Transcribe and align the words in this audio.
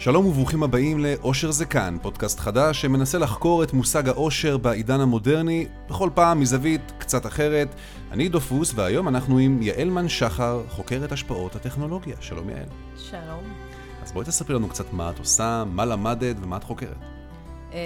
שלום 0.00 0.26
וברוכים 0.26 0.62
הבאים 0.62 0.98
לאושר 0.98 1.50
זה 1.50 1.64
כאן, 1.64 1.96
פודקאסט 2.02 2.40
חדש 2.40 2.80
שמנסה 2.80 3.18
לחקור 3.18 3.62
את 3.62 3.72
מושג 3.72 4.08
האושר 4.08 4.56
בעידן 4.56 5.00
המודרני, 5.00 5.66
בכל 5.88 6.10
פעם 6.14 6.40
מזווית 6.40 6.92
קצת 6.98 7.26
אחרת. 7.26 7.68
אני 8.12 8.28
דופוס, 8.28 8.72
והיום 8.74 9.08
אנחנו 9.08 9.38
עם 9.38 9.62
יעלמן 9.62 10.08
שחר, 10.08 10.62
חוקרת 10.68 11.12
השפעות 11.12 11.56
הטכנולוגיה. 11.56 12.16
שלום 12.20 12.50
יעל. 12.50 12.68
שלום. 12.96 13.54
אז 14.02 14.12
בואי 14.12 14.26
תספרי 14.26 14.54
לנו 14.56 14.68
קצת 14.68 14.92
מה 14.92 15.10
את 15.10 15.18
עושה, 15.18 15.64
מה 15.66 15.84
למדת 15.84 16.36
ומה 16.42 16.56
את 16.56 16.64
חוקרת. 16.64 16.96
אמ, 17.72 17.76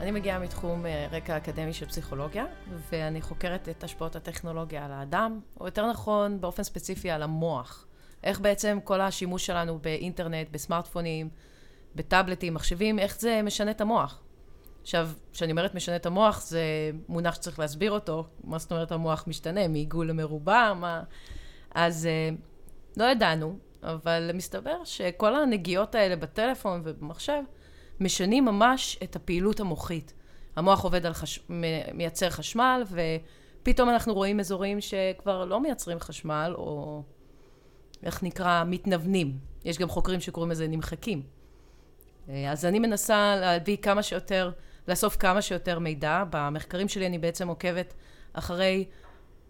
אני 0.00 0.10
מגיעה 0.10 0.38
מתחום 0.38 0.86
אה, 0.86 1.06
רקע 1.12 1.36
אקדמי 1.36 1.72
של 1.72 1.86
פסיכולוגיה, 1.86 2.44
ואני 2.92 3.22
חוקרת 3.22 3.68
את 3.68 3.84
השפעות 3.84 4.16
הטכנולוגיה 4.16 4.84
על 4.84 4.92
האדם, 4.92 5.40
או 5.60 5.66
יותר 5.66 5.90
נכון, 5.90 6.40
באופן 6.40 6.62
ספציפי 6.62 7.10
על 7.10 7.22
המוח. 7.22 7.86
איך 8.24 8.40
בעצם 8.40 8.78
כל 8.84 9.00
השימוש 9.00 9.46
שלנו 9.46 9.78
באינטרנט, 9.78 10.48
בסמארטפונים, 10.50 11.28
בטאבלטים, 11.94 12.54
מחשבים, 12.54 12.98
איך 12.98 13.20
זה 13.20 13.40
משנה 13.44 13.70
את 13.70 13.80
המוח. 13.80 14.22
עכשיו, 14.82 15.10
כשאני 15.32 15.50
אומרת 15.50 15.74
משנה 15.74 15.96
את 15.96 16.06
המוח, 16.06 16.40
זה 16.40 16.62
מונח 17.08 17.34
שצריך 17.34 17.58
להסביר 17.58 17.92
אותו. 17.92 18.26
מה 18.44 18.58
זאת 18.58 18.72
אומרת 18.72 18.92
המוח 18.92 19.24
משתנה? 19.26 19.68
מעיגול 19.68 20.08
למרובע? 20.08 20.72
מה... 20.74 21.02
אז 21.74 22.06
אה, 22.06 22.30
לא 22.96 23.04
ידענו, 23.04 23.58
אבל 23.82 24.30
מסתבר 24.34 24.84
שכל 24.84 25.34
הנגיעות 25.34 25.94
האלה 25.94 26.16
בטלפון 26.16 26.80
ובמחשב 26.84 27.42
משנים 28.00 28.44
ממש 28.44 28.98
את 29.02 29.16
הפעילות 29.16 29.60
המוחית. 29.60 30.14
המוח 30.56 30.84
עובד 30.84 31.06
על 31.06 31.12
חש... 31.12 31.40
מייצר 31.94 32.30
חשמל, 32.30 32.82
ופתאום 33.62 33.88
אנחנו 33.88 34.14
רואים 34.14 34.40
אזורים 34.40 34.80
שכבר 34.80 35.44
לא 35.44 35.60
מייצרים 35.60 36.00
חשמל, 36.00 36.54
או 36.56 37.02
איך 38.02 38.22
נקרא, 38.22 38.64
מתנוונים. 38.66 39.38
יש 39.64 39.78
גם 39.78 39.88
חוקרים 39.88 40.20
שקוראים 40.20 40.50
לזה 40.50 40.68
נמחקים. 40.68 41.22
אה, 42.28 42.52
אז 42.52 42.64
אני 42.64 42.78
מנסה 42.78 43.36
להביא 43.36 43.76
כמה 43.76 44.02
שיותר, 44.02 44.50
לאסוף 44.88 45.16
כמה 45.16 45.42
שיותר 45.42 45.78
מידע. 45.78 46.24
במחקרים 46.30 46.88
שלי 46.88 47.06
אני 47.06 47.18
בעצם 47.18 47.48
עוקבת 47.48 47.94
אחרי 48.32 48.84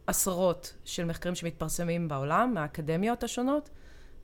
עשרות 0.07 0.75
של 0.85 1.05
מחקרים 1.05 1.35
שמתפרסמים 1.35 2.09
בעולם, 2.09 2.55
מהאקדמיות 2.55 3.25
השונות, 3.25 3.71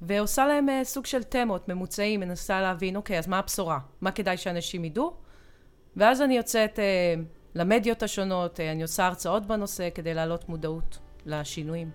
ועושה 0.02 0.46
להם 0.46 0.68
אה, 0.68 0.84
סוג 0.84 1.06
של 1.06 1.22
תמות, 1.22 1.68
ממוצעים, 1.68 2.20
מנסה 2.20 2.60
להבין, 2.60 2.96
אוקיי, 2.96 3.18
אז 3.18 3.28
מה 3.28 3.38
הבשורה? 3.38 3.78
מה 4.00 4.10
כדאי 4.10 4.36
שאנשים 4.36 4.84
ידעו? 4.84 5.16
ואז 5.96 6.22
אני 6.22 6.36
יוצאת 6.36 6.78
אה, 6.78 7.14
למדיות 7.54 8.02
השונות, 8.02 8.60
אה, 8.60 8.72
אני 8.72 8.82
עושה 8.82 9.06
הרצאות 9.06 9.46
בנושא 9.46 9.88
כדי 9.94 10.14
להעלות 10.14 10.48
מודעות 10.48 10.98
לשינויים. 11.26 11.90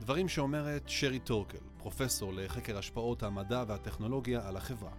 דברים 0.00 0.28
שאומרת 0.28 0.82
שרי 0.86 1.18
טורקל, 1.18 1.58
פרופסור 1.82 2.32
לחקר 2.32 2.78
השפעות 2.78 3.22
המדע 3.22 3.64
והטכנולוגיה 3.66 4.48
על 4.48 4.56
החברה. 4.56 4.92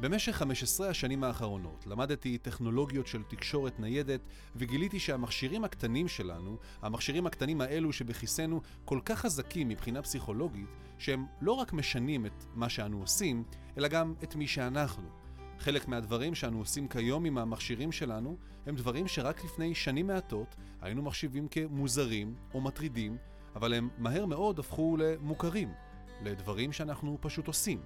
במשך 0.00 0.32
15 0.32 0.88
השנים 0.88 1.24
האחרונות 1.24 1.86
למדתי 1.86 2.38
טכנולוגיות 2.38 3.06
של 3.06 3.22
תקשורת 3.22 3.80
ניידת 3.80 4.20
וגיליתי 4.56 5.00
שהמכשירים 5.00 5.64
הקטנים 5.64 6.08
שלנו, 6.08 6.56
המכשירים 6.82 7.26
הקטנים 7.26 7.60
האלו 7.60 7.92
שבכיסנו, 7.92 8.60
כל 8.84 9.00
כך 9.04 9.18
חזקים 9.18 9.68
מבחינה 9.68 10.02
פסיכולוגית, 10.02 10.68
שהם 10.98 11.26
לא 11.40 11.52
רק 11.52 11.72
משנים 11.72 12.26
את 12.26 12.44
מה 12.54 12.68
שאנו 12.68 13.00
עושים, 13.00 13.44
אלא 13.78 13.88
גם 13.88 14.14
את 14.22 14.36
מי 14.36 14.46
שאנחנו. 14.46 15.08
חלק 15.58 15.88
מהדברים 15.88 16.34
שאנו 16.34 16.58
עושים 16.58 16.88
כיום 16.88 17.24
עם 17.24 17.38
המכשירים 17.38 17.92
שלנו, 17.92 18.36
הם 18.66 18.76
דברים 18.76 19.08
שרק 19.08 19.44
לפני 19.44 19.74
שנים 19.74 20.06
מעטות 20.06 20.56
היינו 20.80 21.02
מחשיבים 21.02 21.48
כמוזרים 21.48 22.34
או 22.54 22.60
מטרידים, 22.60 23.16
אבל 23.56 23.74
הם 23.74 23.88
מהר 23.98 24.26
מאוד 24.26 24.58
הפכו 24.58 24.96
למוכרים, 24.96 25.72
לדברים 26.22 26.72
שאנחנו 26.72 27.18
פשוט 27.20 27.46
עושים. 27.46 27.82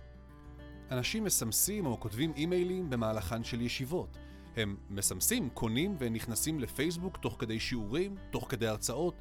אנשים 0.91 1.25
מסמסים 1.25 1.87
או 1.87 2.01
כותבים 2.01 2.33
אימיילים 2.37 2.91
במהלכן 2.91 3.45
של 3.45 3.61
ישיבות. 3.61 4.19
הם 4.57 4.77
מסמסים, 4.91 5.51
קונים 5.51 5.97
ונכנסים 5.99 6.61
לפייסבוק 6.61 7.17
תוך 7.17 7.37
כדי 7.39 7.61
שיעורים, 7.61 8.15
תוך 8.31 8.47
כדי 8.49 8.67
הרצאות. 8.67 9.15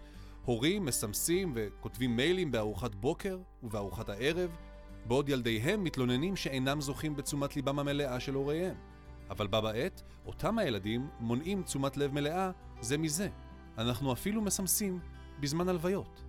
הורים 0.45 0.85
מסמסים 0.85 1.53
וכותבים 1.55 2.15
מיילים 2.15 2.51
בארוחת 2.51 2.95
בוקר 2.95 3.38
ובארוחת 3.63 4.09
הערב, 4.09 4.49
בעוד 5.05 5.29
ילדיהם 5.29 5.83
מתלוננים 5.83 6.35
שאינם 6.35 6.81
זוכים 6.81 7.15
בתשומת 7.15 7.55
ליבם 7.55 7.79
המלאה 7.79 8.19
של 8.19 8.33
הוריהם. 8.33 8.75
אבל 9.29 9.47
בה 9.47 9.61
בעת, 9.61 10.01
אותם 10.25 10.57
הילדים 10.57 11.07
מונעים 11.19 11.63
תשומת 11.63 11.97
לב 11.97 12.13
מלאה 12.13 12.51
זה 12.81 12.97
מזה. 12.97 13.29
אנחנו 13.77 14.13
אפילו 14.13 14.41
מסמסים 14.41 14.99
בזמן 15.39 15.69
הלוויות. 15.69 16.28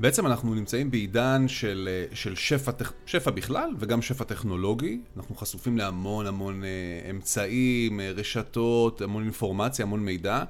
בעצם 0.00 0.26
אנחנו 0.26 0.54
נמצאים 0.54 0.90
בעידן 0.90 1.48
של, 1.48 1.88
אה, 1.92 2.16
של 2.16 2.36
שפע, 2.36 2.72
שפע 3.06 3.30
בכלל 3.30 3.70
וגם 3.78 4.02
שפע 4.02 4.24
טכנולוגי. 4.24 5.00
אנחנו 5.16 5.34
חשופים 5.34 5.78
להמון 5.78 6.26
המון 6.26 6.64
אה, 6.64 7.10
אמצעים, 7.10 8.00
אה, 8.00 8.10
רשתות, 8.10 9.02
המון 9.02 9.22
אינפורמציה, 9.22 9.84
המון 9.84 10.00
מידע. 10.00 10.44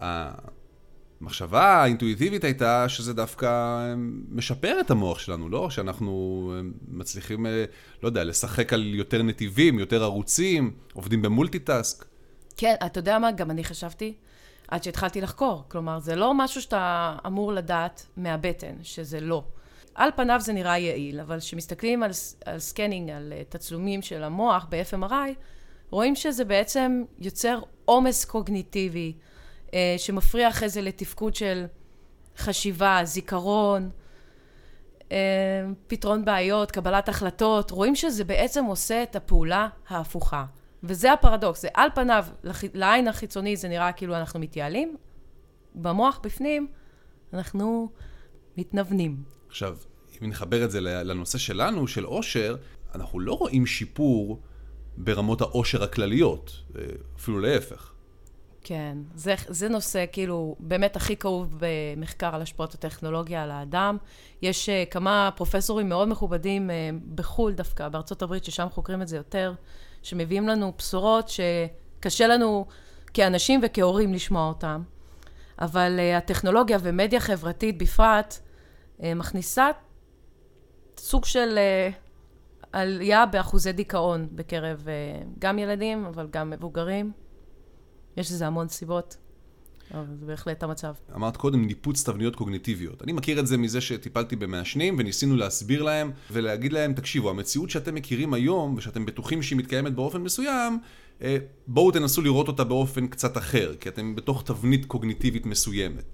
המחשבה 0.00 1.62
האינטואיטיבית 1.62 2.44
הייתה 2.44 2.88
שזה 2.88 3.14
דווקא 3.14 3.78
משפר 4.30 4.80
את 4.80 4.90
המוח 4.90 5.18
שלנו, 5.18 5.48
לא? 5.48 5.70
שאנחנו 5.70 6.52
מצליחים, 6.88 7.46
לא 8.02 8.08
יודע, 8.08 8.24
לשחק 8.24 8.72
על 8.72 8.94
יותר 8.94 9.22
נתיבים, 9.22 9.78
יותר 9.78 10.02
ערוצים, 10.02 10.74
עובדים 10.92 11.22
במולטיטאסק. 11.22 12.04
כן, 12.56 12.74
אתה 12.86 12.98
יודע 12.98 13.18
מה? 13.18 13.32
גם 13.32 13.50
אני 13.50 13.64
חשבתי 13.64 14.14
עד 14.68 14.82
שהתחלתי 14.82 15.20
לחקור. 15.20 15.64
כלומר, 15.68 15.98
זה 15.98 16.16
לא 16.16 16.34
משהו 16.34 16.62
שאתה 16.62 17.16
אמור 17.26 17.52
לדעת 17.52 18.06
מהבטן, 18.16 18.74
שזה 18.82 19.20
לא. 19.20 19.42
על 19.94 20.10
פניו 20.16 20.40
זה 20.40 20.52
נראה 20.52 20.78
יעיל, 20.78 21.20
אבל 21.20 21.40
כשמסתכלים 21.40 22.02
על, 22.02 22.10
על 22.44 22.58
scanning, 22.58 23.10
על 23.10 23.32
אה, 23.36 23.42
תצלומים 23.48 24.02
של 24.02 24.22
המוח 24.22 24.66
ב-FMRI, 24.70 25.34
רואים 25.90 26.14
שזה 26.16 26.44
בעצם 26.44 27.04
יוצר 27.18 27.60
עומס 27.84 28.24
קוגניטיבי, 28.24 29.12
אה, 29.74 29.94
שמפריע 29.98 30.48
אחרי 30.48 30.68
זה 30.68 30.80
לתפקוד 30.80 31.34
של 31.34 31.66
חשיבה, 32.36 33.00
זיכרון, 33.04 33.90
אה, 35.12 35.16
פתרון 35.86 36.24
בעיות, 36.24 36.70
קבלת 36.70 37.08
החלטות. 37.08 37.70
רואים 37.70 37.94
שזה 37.94 38.24
בעצם 38.24 38.64
עושה 38.64 39.02
את 39.02 39.16
הפעולה 39.16 39.68
ההפוכה. 39.88 40.44
וזה 40.82 41.12
הפרדוקס, 41.12 41.62
זה 41.62 41.68
על 41.74 41.88
פניו, 41.94 42.26
לעין 42.74 43.08
החיצוני 43.08 43.56
זה 43.56 43.68
נראה 43.68 43.92
כאילו 43.92 44.16
אנחנו 44.16 44.40
מתייעלים, 44.40 44.96
במוח 45.74 46.20
בפנים 46.22 46.68
אנחנו 47.32 47.88
מתנוונים. 48.56 49.22
עכשיו, 49.48 49.76
אם 50.22 50.28
נחבר 50.28 50.64
את 50.64 50.70
זה 50.70 50.80
לנושא 50.80 51.38
שלנו, 51.38 51.88
של 51.88 52.04
עושר, 52.04 52.56
אנחנו 52.94 53.20
לא 53.20 53.32
רואים 53.32 53.66
שיפור 53.66 54.40
ברמות 54.96 55.40
העושר 55.40 55.82
הכלליות, 55.82 56.62
אה, 56.76 56.82
אפילו 57.16 57.40
להפך. 57.40 57.92
כן, 58.62 58.98
זה, 59.14 59.34
זה 59.48 59.68
נושא 59.68 60.04
כאילו 60.12 60.56
באמת 60.60 60.96
הכי 60.96 61.16
כאוב 61.16 61.54
במחקר 61.58 62.34
על 62.34 62.42
השפעות 62.42 62.74
הטכנולוגיה 62.74 63.42
על 63.42 63.50
האדם. 63.50 63.96
יש 64.42 64.68
uh, 64.68 64.90
כמה 64.90 65.30
פרופסורים 65.36 65.88
מאוד 65.88 66.08
מכובדים 66.08 66.70
uh, 66.70 67.14
בחו"ל 67.14 67.52
דווקא, 67.52 67.88
בארצות 67.88 68.22
הברית, 68.22 68.44
ששם 68.44 68.66
חוקרים 68.70 69.02
את 69.02 69.08
זה 69.08 69.16
יותר, 69.16 69.52
שמביאים 70.02 70.48
לנו 70.48 70.72
בשורות 70.78 71.28
שקשה 71.28 72.26
לנו 72.26 72.66
כאנשים 73.14 73.60
וכהורים 73.62 74.14
לשמוע 74.14 74.48
אותם. 74.48 74.82
אבל 75.60 75.98
uh, 75.98 76.16
הטכנולוגיה 76.16 76.78
ומדיה 76.80 77.20
חברתית 77.20 77.78
בפרט 77.78 78.38
uh, 78.98 79.02
מכניסה 79.16 79.70
סוג 80.98 81.24
של 81.24 81.58
uh, 81.58 81.94
עלייה 82.72 83.26
באחוזי 83.26 83.72
דיכאון 83.72 84.28
בקרב 84.32 84.86
גם 85.38 85.58
ילדים, 85.58 86.04
אבל 86.04 86.26
גם 86.30 86.50
מבוגרים. 86.50 87.12
יש 88.16 88.32
לזה 88.32 88.46
המון 88.46 88.68
סיבות. 88.68 89.16
אבל 89.94 90.04
זה 90.20 90.26
בהחלט 90.26 90.62
המצב. 90.62 90.94
אמרת 91.14 91.36
קודם 91.36 91.66
ניפוץ 91.66 92.02
תבניות 92.04 92.36
קוגניטיביות. 92.36 93.02
אני 93.02 93.12
מכיר 93.12 93.40
את 93.40 93.46
זה 93.46 93.56
מזה 93.56 93.80
שטיפלתי 93.80 94.36
במעשנים 94.36 94.96
וניסינו 94.98 95.36
להסביר 95.36 95.82
להם 95.82 96.12
ולהגיד 96.30 96.72
להם, 96.72 96.92
תקשיבו, 96.92 97.30
המציאות 97.30 97.70
שאתם 97.70 97.94
מכירים 97.94 98.34
היום 98.34 98.74
ושאתם 98.76 99.06
בטוחים 99.06 99.42
שהיא 99.42 99.58
מתקיימת 99.58 99.94
באופן 99.94 100.22
מסוים, 100.22 100.78
אה, 101.22 101.36
בואו 101.66 101.90
תנסו 101.90 102.22
לראות 102.22 102.48
אותה 102.48 102.64
באופן 102.64 103.06
קצת 103.06 103.36
אחר, 103.36 103.74
כי 103.80 103.88
אתם 103.88 104.16
בתוך 104.16 104.42
תבנית 104.42 104.84
קוגניטיבית 104.84 105.46
מסוימת. 105.46 106.04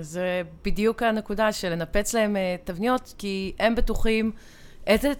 זה 0.00 0.42
בדיוק 0.64 1.02
הנקודה 1.02 1.52
של 1.52 1.68
לנפץ 1.68 2.14
להם 2.14 2.36
אה, 2.36 2.56
תבניות, 2.64 3.14
כי 3.18 3.52
הם 3.58 3.74
בטוחים 3.74 4.32
איזה 4.86 5.12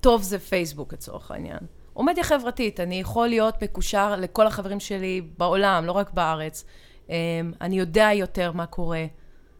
טוב 0.00 0.22
זה 0.22 0.38
פייסבוק 0.38 0.92
לצורך 0.92 1.30
העניין. 1.30 1.58
או 1.96 2.02
מדיה 2.02 2.24
חברתית, 2.24 2.80
אני 2.80 3.00
יכול 3.00 3.28
להיות 3.28 3.62
מקושר 3.62 4.16
לכל 4.16 4.46
החברים 4.46 4.80
שלי 4.80 5.22
בעולם, 5.38 5.84
לא 5.84 5.92
רק 5.92 6.10
בארץ. 6.10 6.64
אמ, 7.08 7.14
אני 7.60 7.78
יודע 7.78 8.10
יותר 8.14 8.52
מה 8.52 8.66
קורה. 8.66 9.06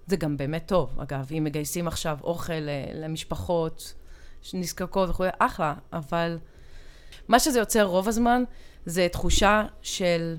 זה 0.06 0.17
גם 0.17 0.37
באמת 0.37 0.67
טוב, 0.67 1.00
אגב, 1.00 1.29
אם 1.38 1.44
מגייסים 1.44 1.88
עכשיו 1.88 2.19
אוכל 2.23 2.53
למשפחות 2.94 3.94
שנזקקות 4.43 5.11
וכו', 5.11 5.25
אחלה, 5.38 5.75
אבל 5.93 6.38
מה 7.29 7.38
שזה 7.38 7.59
יוצר 7.59 7.83
רוב 7.83 8.09
הזמן, 8.09 8.43
זה 8.87 9.09
תחושה 9.12 9.65
של 9.83 10.37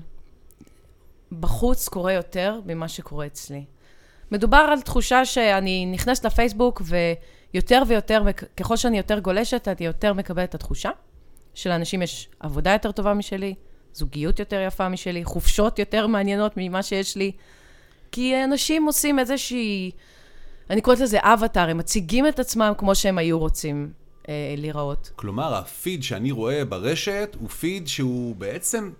בחוץ 1.32 1.88
קורה 1.88 2.12
יותר 2.12 2.60
ממה 2.66 2.88
שקורה 2.88 3.26
אצלי. 3.26 3.64
מדובר 4.30 4.66
על 4.72 4.80
תחושה 4.80 5.24
שאני 5.24 5.86
נכנסת 5.86 6.24
לפייסבוק 6.24 6.82
ויותר 6.84 7.82
ויותר, 7.86 8.22
ככל 8.56 8.76
שאני 8.76 8.96
יותר 8.96 9.18
גולשת, 9.18 9.68
אני 9.68 9.86
יותר 9.86 10.12
מקבלת 10.12 10.48
את 10.48 10.54
התחושה 10.54 10.90
שלאנשים 11.58 12.02
יש 12.02 12.28
עבודה 12.40 12.72
יותר 12.72 12.92
טובה 12.92 13.14
משלי, 13.14 13.54
זוגיות 13.92 14.38
יותר 14.38 14.64
יפה 14.66 14.88
משלי, 14.88 15.24
חופשות 15.24 15.78
יותר 15.78 16.06
מעניינות 16.06 16.52
ממה 16.56 16.82
שיש 16.82 17.16
לי. 17.16 17.32
כי 18.12 18.44
אנשים 18.44 18.84
עושים 18.86 19.18
איזושהי, 19.18 19.90
אני 20.70 20.80
קוראת 20.80 21.00
לזה 21.00 21.18
אבטאר, 21.22 21.70
הם 21.70 21.78
מציגים 21.78 22.28
את 22.28 22.38
עצמם 22.38 22.72
כמו 22.78 22.94
שהם 22.94 23.18
היו 23.18 23.38
רוצים 23.38 23.92
אה, 24.28 24.54
להיראות. 24.56 25.10
כלומר, 25.16 25.54
הפיד 25.54 26.02
שאני 26.02 26.30
רואה 26.30 26.64
ברשת 26.64 27.36
הוא 27.40 27.48
פיד 27.48 27.88
שהוא 27.88 28.36
בעצם... 28.36 28.90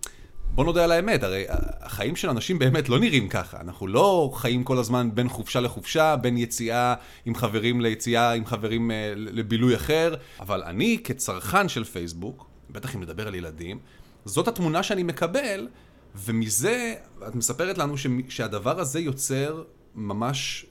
בוא 0.51 0.65
נודה 0.65 0.85
על 0.85 0.93
האמת, 0.93 1.23
הרי 1.23 1.45
החיים 1.81 2.17
של 2.17 2.31
אנשים 2.31 2.59
באמת 2.59 2.89
לא 2.89 2.99
נראים 2.99 3.29
ככה. 3.29 3.61
אנחנו 3.61 3.87
לא 3.87 4.31
חיים 4.35 4.65
כל 4.65 4.79
הזמן 4.79 5.11
בין 5.15 5.29
חופשה 5.29 5.61
לחופשה, 5.61 6.17
בין 6.17 6.37
יציאה 6.37 6.95
עם 7.27 7.35
חברים 7.35 7.81
ליציאה 7.81 8.33
עם 8.33 8.47
חברים 8.47 8.91
אה, 8.91 9.13
לבילוי 9.17 9.77
אחר, 9.77 10.15
אבל 10.41 10.63
אני 10.63 10.99
כצרכן 11.05 11.69
של 11.69 11.85
פייסבוק, 11.85 12.48
בטח 12.71 12.95
אם 12.95 13.01
נדבר 13.01 13.29
על 13.29 13.35
ילדים, 13.35 13.79
זאת 14.25 14.49
התמונה 14.49 14.83
שאני 14.83 15.03
מקבל, 15.03 15.69
ומזה 16.15 16.95
את 17.29 17.35
מספרת 17.35 17.79
לנו 17.79 17.99
ש, 17.99 18.07
שהדבר 18.29 18.81
הזה 18.81 19.01
יוצר 19.01 19.63
ממש 19.95 20.67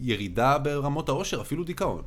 ירידה 0.00 0.58
ברמות 0.58 1.08
העושר, 1.08 1.40
אפילו 1.40 1.64
דיכאון. 1.64 2.02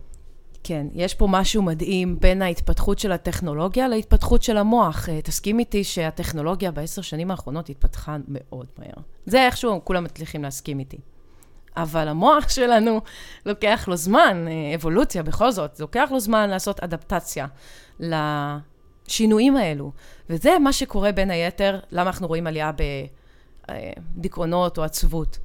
כן, 0.63 0.87
יש 0.93 1.13
פה 1.13 1.27
משהו 1.29 1.61
מדהים 1.61 2.19
בין 2.19 2.41
ההתפתחות 2.41 2.99
של 2.99 3.11
הטכנולוגיה 3.11 3.87
להתפתחות 3.87 4.43
של 4.43 4.57
המוח. 4.57 5.09
אה, 5.09 5.21
תסכים 5.21 5.59
איתי 5.59 5.83
שהטכנולוגיה 5.83 6.71
בעשר 6.71 7.01
שנים 7.01 7.31
האחרונות 7.31 7.69
התפתחה 7.69 8.17
מאוד 8.27 8.67
מהר. 8.77 9.03
זה 9.25 9.45
איכשהו 9.45 9.81
כולם 9.83 10.03
מצליחים 10.03 10.43
להסכים 10.43 10.79
איתי. 10.79 10.97
אבל 11.77 12.07
המוח 12.07 12.49
שלנו, 12.55 13.01
לוקח 13.45 13.85
לו 13.87 13.95
זמן, 13.95 14.45
אה, 14.47 14.75
אבולוציה 14.75 15.23
בכל 15.23 15.51
זאת, 15.51 15.79
לוקח 15.79 16.09
לו 16.11 16.19
זמן 16.19 16.49
לעשות 16.49 16.79
אדפטציה 16.79 17.47
לשינויים 19.07 19.57
האלו. 19.57 19.91
וזה 20.29 20.59
מה 20.59 20.73
שקורה 20.73 21.11
בין 21.11 21.31
היתר, 21.31 21.79
למה 21.91 22.09
אנחנו 22.09 22.27
רואים 22.27 22.47
עלייה 22.47 22.71
בדיכאונות 24.17 24.77
או 24.77 24.83
עצבות. 24.83 25.39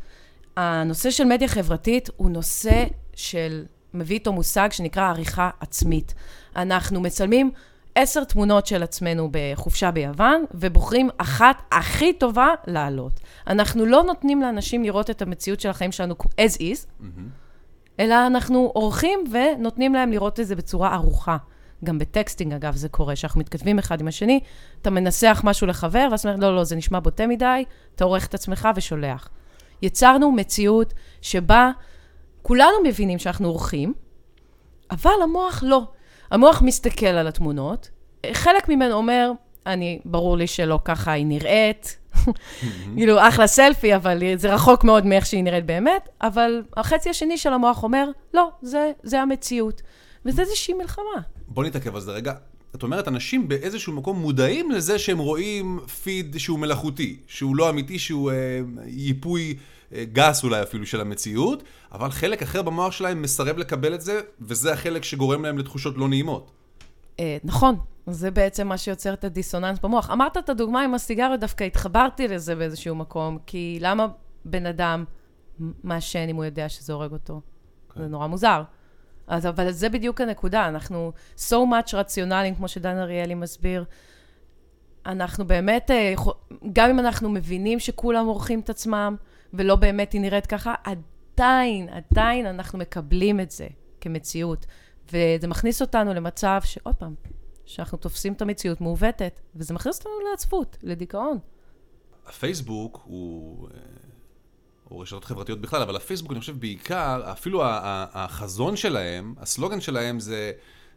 הנושא 0.57 1.11
של 1.11 1.25
מדיה 1.25 1.49
חברתית 1.49 2.11
הוא 2.17 2.31
נושא 2.31 2.85
של 3.15 3.65
מביא 3.95 4.17
איתו 4.17 4.33
מושג 4.33 4.69
שנקרא 4.73 5.09
עריכה 5.09 5.51
עצמית. 5.61 6.15
אנחנו 6.57 7.01
מצלמים 7.01 7.51
עשר 7.95 8.25
תמונות 8.25 8.67
של 8.67 8.83
עצמנו 8.83 9.29
בחופשה 9.33 9.91
ביוון, 9.91 10.45
ובוחרים 10.55 11.11
אחת 11.19 11.63
הכי 11.73 12.13
טובה 12.13 12.49
לעלות. 12.67 13.21
אנחנו 13.47 13.87
לא 13.87 14.03
נותנים 14.03 14.43
לאנשים 14.43 14.85
לראות 14.85 15.11
את 15.11 15.23
המציאות 15.23 15.61
של 15.61 15.69
החיים 15.69 15.93
שלנו 15.93 16.15
as 16.41 16.57
is, 16.57 16.61
mm-hmm. 16.61 17.05
אלא 18.01 18.27
אנחנו 18.27 18.71
עורכים 18.75 19.25
ונותנים 19.33 19.95
להם 19.95 20.11
לראות 20.13 20.41
את 20.41 20.47
זה 20.47 20.57
בצורה 20.57 20.95
ערוכה. 20.95 21.37
גם 21.85 21.99
בטקסטינג, 21.99 22.53
אגב, 22.53 22.77
זה 22.77 22.89
קורה, 22.89 23.17
שאנחנו 23.17 23.41
מתכתבים 23.41 23.79
אחד 23.79 24.01
עם 24.01 24.09
השני, 24.09 24.41
אתה 24.83 24.91
מנסח 24.91 25.41
משהו 25.45 25.67
לחבר, 25.67 26.09
ואז 26.11 26.27
אומר, 26.27 26.37
לא, 26.37 26.57
לא, 26.57 26.65
זה 26.65 26.77
נשמע 26.77 27.01
בוטה 27.01 27.27
מדי, 27.27 27.65
אתה 27.95 28.05
עורך 28.05 28.27
את 28.27 28.35
עצמך 28.35 28.69
ושולח. 28.77 29.29
יצרנו 29.83 30.33
מציאות 30.33 30.95
שבה 31.23 31.71
כולנו 32.43 32.73
מבינים 32.85 33.19
שאנחנו 33.19 33.49
עורכים, 33.49 33.95
אבל 34.91 35.11
המוח 35.23 35.63
לא. 35.67 35.83
המוח 36.31 36.63
מסתכל 36.63 37.07
על 37.07 37.27
התמונות, 37.27 37.91
חלק 38.33 38.69
ממנו 38.69 38.95
אומר, 38.95 39.33
אני, 39.67 40.01
ברור 40.05 40.37
לי 40.37 40.47
שלא 40.47 40.79
ככה 40.85 41.13
היא 41.13 41.27
נראית, 41.27 41.99
כאילו, 42.97 43.29
אחלה 43.29 43.47
סלפי, 43.47 43.97
אבל 43.97 44.23
זה 44.37 44.55
רחוק 44.55 44.85
מאוד 44.85 45.07
מאיך 45.07 45.27
שהיא 45.27 45.45
נראית 45.45 45.67
באמת, 45.67 46.09
אבל 46.23 46.63
החצי 46.77 47.11
השני 47.11 47.39
של 47.39 47.53
המוח 47.53 47.83
אומר, 47.83 48.09
לא, 48.35 48.51
זה, 48.63 48.93
זה 49.03 49.21
המציאות. 49.21 49.83
וזה 50.25 50.43
איזושהי 50.43 50.75
מלחמה. 50.75 51.21
בוא 51.49 51.65
נתעכב 51.65 51.95
על 51.95 52.01
זה 52.01 52.13
רגע. 52.13 52.35
את 52.75 52.83
אומרת, 52.83 53.09
אנשים 53.09 53.49
באיזשהו 53.49 53.93
מקום 53.93 54.19
מודעים 54.19 54.71
לזה 54.71 54.99
שהם 54.99 55.19
רואים 55.19 55.81
פיד 56.03 56.37
שהוא 56.39 56.59
מלאכותי, 56.59 57.17
שהוא 57.27 57.57
לא 57.57 57.71
אמיתי, 57.71 57.99
שהוא 57.99 58.31
אה, 58.31 58.61
ייפוי 58.87 59.57
גס 59.95 60.45
אולי 60.45 60.63
אפילו 60.63 60.87
של 60.87 61.01
המציאות, 61.01 61.63
אבל 61.93 62.11
חלק 62.11 62.43
אחר 62.43 62.63
במוח 62.63 62.93
שלהם 62.93 63.23
מסרב 63.23 63.59
לקבל 63.59 63.95
את 63.95 64.01
זה, 64.01 64.21
וזה 64.41 64.73
החלק 64.73 65.05
שגורם 65.05 65.45
להם 65.45 65.59
לתחושות 65.59 65.97
לא 65.97 66.09
נעימות. 66.09 66.51
אה, 67.21 67.37
נכון, 67.45 67.77
זה 68.07 68.31
בעצם 68.31 68.69
מה 68.69 68.79
שיוצר 68.79 69.13
את 69.13 69.25
הדיסוננס 69.25 69.79
במוח. 69.79 70.11
אמרת 70.11 70.37
את 70.37 70.49
הדוגמה 70.49 70.83
עם 70.83 70.95
הסיגריות, 70.95 71.41
דווקא 71.41 71.65
התחברתי 71.65 72.29
לזה 72.29 72.55
באיזשהו 72.55 72.95
מקום, 72.95 73.39
כי 73.47 73.79
למה 73.81 74.07
בן 74.45 74.67
אדם 74.67 75.05
מעשן 75.85 76.27
אם 76.29 76.37
הוא 76.37 76.45
יודע 76.45 76.69
שזה 76.69 76.93
הורג 76.93 77.13
אותו? 77.13 77.41
Okay. 77.91 77.95
כן. 77.95 78.01
זה 78.01 78.07
נורא 78.07 78.27
מוזר. 78.27 78.63
אז, 79.33 79.47
אבל 79.47 79.71
זה 79.71 79.89
בדיוק 79.89 80.21
הנקודה, 80.21 80.69
אנחנו 80.69 81.13
so 81.37 81.53
much 81.53 81.97
רציונליים, 81.97 82.55
כמו 82.55 82.69
שדן 82.69 82.97
אריאלי 82.97 83.35
מסביר. 83.35 83.85
אנחנו 85.07 85.47
באמת, 85.47 85.91
אה, 85.91 86.15
גם 86.73 86.91
אם 86.91 86.99
אנחנו 86.99 87.31
מבינים 87.31 87.79
שכולם 87.79 88.27
עורכים 88.27 88.61
את 88.61 88.71
עצמם, 88.71 89.17
ולא 89.55 89.77
באמת 89.77 90.13
היא 90.13 90.21
נראית 90.21 90.47
ככה, 90.47 90.75
עדיין, 90.85 91.89
עדיין 91.89 92.47
אנחנו 92.47 92.79
מקבלים 92.79 93.41
את 93.41 93.51
זה 93.51 93.67
כמציאות. 94.01 94.67
וזה 95.13 95.49
מכניס 95.49 95.83
אותנו 95.83 96.15
למצב 96.15 96.61
שעוד 96.65 96.95
פעם, 96.95 97.15
שאנחנו 97.65 97.99
תופסים 97.99 98.33
את 98.33 98.43
המציאות 98.43 98.81
מעוותת, 98.81 99.41
וזה 99.57 99.75
מכניס 99.75 99.99
אותנו 99.99 100.13
לעצבות, 100.31 100.77
לדיכאון. 100.83 101.39
הפייסבוק 102.27 103.03
הוא, 103.05 103.69
אה, 104.93 104.97
הוא 104.97 105.03
רשתות 105.03 105.25
חברתיות 105.25 105.61
בכלל, 105.61 105.83
אבל 105.83 105.97
הפייסבוק, 105.97 106.33
אני 106.33 106.41
חושב 106.41 106.61
בעיקר, 106.61 107.23
אפילו 107.33 107.63
החזון 107.65 108.77
שלהם, 108.77 109.35
הסלוגן 109.39 109.81
שלהם 109.81 110.21
זה, 110.21 110.53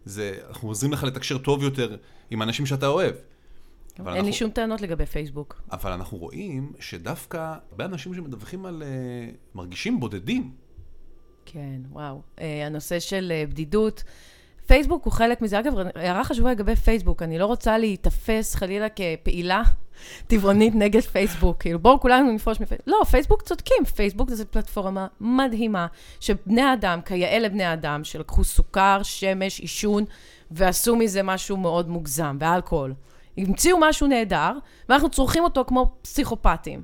זה 0.06 0.38
אנחנו 0.50 0.68
עוזרים 0.68 0.94
לך 0.94 1.04
לתקשר 1.04 1.38
טוב 1.38 1.64
יותר 1.64 1.98
עם 2.32 2.42
האנשים 2.42 2.66
שאתה 2.66 2.88
אוהב. 2.88 3.16
אין 4.00 4.08
אנחנו... 4.08 4.24
לי 4.24 4.34
שום 4.34 4.50
טענות 4.50 4.82
לגבי 4.82 5.06
פייסבוק. 5.06 5.62
אבל 5.72 5.92
אנחנו 5.92 6.18
רואים 6.18 6.74
שדווקא 6.80 7.56
הרבה 7.70 7.86
אנשים 7.86 8.14
שמדווחים 8.14 8.66
על... 8.66 8.84
uh, 8.84 9.56
מרגישים 9.56 10.00
בודדים. 10.00 10.52
כן, 11.46 11.82
וואו. 11.92 12.22
Uh, 12.36 12.42
הנושא 12.66 13.00
של 13.00 13.34
uh, 13.46 13.52
בדידות, 13.52 14.04
פייסבוק 14.66 15.06
הוא 15.06 15.14
חלק 15.14 15.42
מזה. 15.42 15.60
אגב, 15.60 15.74
הערה 15.96 16.24
חשובה 16.24 16.52
לגבי 16.52 16.76
פייסבוק, 16.76 17.22
אני 17.22 17.40
לא 17.40 17.46
רוצה 17.46 17.78
להיתפס 17.78 18.56
חלילה 18.56 18.88
כפעילה 18.90 19.62
טבעונית 20.28 20.76
נגד 20.76 21.02
פייסבוק. 21.02 21.62
כאילו, 21.62 21.80
בואו 21.80 22.00
כולנו 22.00 22.32
נפרוש 22.32 22.60
מפייסבוק. 22.60 22.88
לא, 22.88 23.04
פייסבוק 23.12 23.42
צודקים. 23.42 23.86
פייסבוק 23.96 24.30
זו 24.30 24.44
פלטפורמה 24.52 25.08
מדהימה, 25.22 25.88
שבני 26.20 26.74
אדם, 26.74 27.02
כיאה 27.06 27.40
לבני 27.40 27.74
אדם, 27.74 28.04
שלקחו 28.04 28.44
סוכר, 28.44 29.00
שמש, 29.04 29.60
עישון, 29.60 30.06
ועשו 30.52 30.96
מזה 30.96 31.24
משהו 31.24 31.58
מאוד 31.58 31.90
מוגזם, 31.90 32.38
ואלכוהול. 32.40 32.94
המציאו 33.38 33.78
משהו 33.80 34.08
נהדר, 34.08 34.52
ואנחנו 34.90 35.10
צורכים 35.10 35.44
אותו 35.44 35.66
כמו 35.68 35.92
פסיכופטים. 36.02 36.84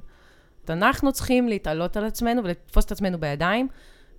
אנחנו 0.70 1.12
צריכים 1.12 1.48
להתעלות 1.48 1.98
על 1.98 2.06
עצמנו 2.06 2.44
ולתפוס 2.44 2.86
את 2.86 2.92
עצמנו 2.92 3.20
בידיים, 3.20 3.68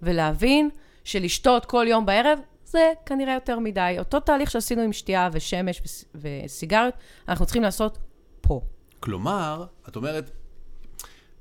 ולהבין 0.02 0.70
שלשתות 1.04 1.66
כל 1.66 1.84
יום 1.88 2.06
בערב, 2.06 2.38
זה 2.72 2.92
כנראה 3.06 3.34
יותר 3.34 3.58
מדי. 3.58 3.96
אותו 3.98 4.20
תהליך 4.20 4.50
שעשינו 4.50 4.82
עם 4.82 4.92
שתייה 4.92 5.28
ושמש 5.32 6.04
וסיגריות, 6.14 6.94
אנחנו 7.28 7.46
צריכים 7.46 7.62
לעשות 7.62 7.98
פה. 8.40 8.60
כלומר, 9.00 9.64
את 9.88 9.96
אומרת, 9.96 10.30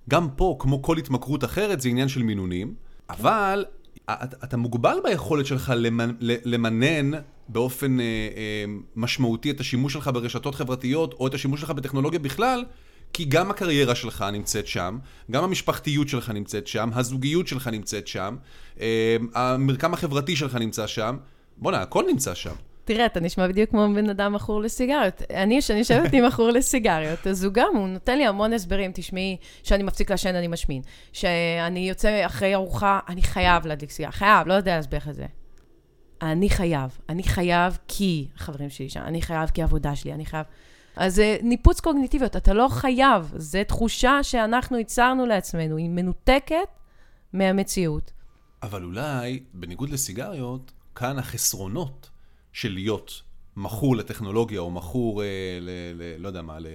גם 0.09 0.29
פה, 0.35 0.55
כמו 0.59 0.81
כל 0.81 0.97
התמכרות 0.97 1.43
אחרת, 1.43 1.81
זה 1.81 1.89
עניין 1.89 2.07
של 2.07 2.23
מינונים, 2.23 2.75
אבל 3.09 3.65
אתה 4.43 4.57
מוגבל 4.57 4.97
ביכולת 5.03 5.45
שלך 5.45 5.73
למנן 6.45 7.11
באופן 7.47 8.00
אה, 8.00 8.05
אה, 8.05 8.65
משמעותי 8.95 9.51
את 9.51 9.59
השימוש 9.59 9.93
שלך 9.93 10.09
ברשתות 10.13 10.55
חברתיות, 10.55 11.13
או 11.13 11.27
את 11.27 11.33
השימוש 11.33 11.61
שלך 11.61 11.71
בטכנולוגיה 11.71 12.19
בכלל, 12.19 12.65
כי 13.13 13.25
גם 13.25 13.51
הקריירה 13.51 13.96
שלך 13.96 14.25
נמצאת 14.34 14.68
שם, 14.68 14.98
גם 15.32 15.44
המשפחתיות 15.44 16.10
שלך 16.10 16.30
נמצאת 16.30 16.68
שם, 16.68 16.89
הזוגיות 16.94 17.48
שלך 17.48 17.68
נמצאת 17.68 18.08
שם, 18.08 18.36
אה, 18.82 19.15
המרקם 19.34 19.94
החברתי 19.94 20.36
שלך 20.36 20.56
נמצא 20.56 20.88
שם. 20.88 21.18
בואנה, 21.58 21.82
הכל 21.82 22.06
נמצא 22.08 22.34
שם. 22.34 22.53
תראה, 22.86 23.06
אתה 23.06 23.20
נשמע 23.20 23.48
בדיוק 23.48 23.70
כמו 23.70 23.88
בן 23.96 24.10
אדם 24.10 24.34
מכור 24.34 24.62
לסיגריות. 24.62 25.22
אני, 25.34 25.60
כשאני 25.60 25.80
יושבת 25.80 26.13
עם 26.13 26.25
מכור 26.27 26.50
לסיגריות, 26.50 27.27
אז 27.27 27.44
הוא 27.44 27.53
גם, 27.53 27.75
הוא 27.75 27.88
נותן 27.88 28.18
לי 28.18 28.25
המון 28.25 28.53
הסברים. 28.53 28.91
תשמעי, 28.94 29.38
שאני 29.63 29.84
מפסיק 29.84 30.12
לעשן, 30.12 30.36
אני 30.36 30.48
משמין. 30.48 30.82
שאני 31.13 31.89
יוצא 31.89 32.25
אחרי 32.25 32.56
ארוחה, 32.56 33.00
אני 33.10 33.22
חייב 33.22 33.68
להדליק 33.68 33.91
סיגריה. 33.91 34.12
חייב, 34.12 34.48
לא 34.48 34.53
יודע 34.53 34.75
להסביר 34.75 35.00
את 35.10 35.15
זה. 35.15 35.25
אני 36.22 36.50
חייב. 36.50 36.98
אני 37.10 37.24
חייב 37.24 37.77
כי 37.88 38.27
החברים 38.36 38.70
שלי 38.70 38.89
שם, 38.89 39.01
אני 39.03 39.22
חייב 39.22 39.50
כי 39.50 39.62
העבודה 39.62 39.96
שלי, 39.96 40.13
אני 40.13 40.25
חייב... 40.25 40.46
אז 40.95 41.15
זה 41.15 41.38
ניפוץ 41.43 41.79
קוגניטיביות, 41.79 42.36
אתה 42.36 42.53
לא 42.53 42.67
חייב. 42.71 43.33
זו 43.36 43.60
תחושה 43.67 44.24
שאנחנו 44.24 44.77
ייצרנו 44.77 45.25
לעצמנו, 45.25 45.77
היא 45.77 45.89
מנותקת 45.89 46.67
מהמציאות. 47.33 48.12
אבל 48.63 48.83
אולי, 48.83 49.43
בניגוד 49.53 49.89
לסיגריות, 49.89 50.71
כאן 50.95 51.19
החסרונות 51.19 52.10
של 52.53 52.74
להיות 52.74 53.21
מכור 53.55 53.95
לטכנולוגיה 53.95 54.60
או 54.60 54.71
מכור, 54.71 55.24
אה, 55.24 55.27
ל, 55.62 55.69
ל, 55.93 56.21
לא 56.21 56.27
יודע 56.27 56.41
מה, 56.41 56.60
ל, 56.60 56.67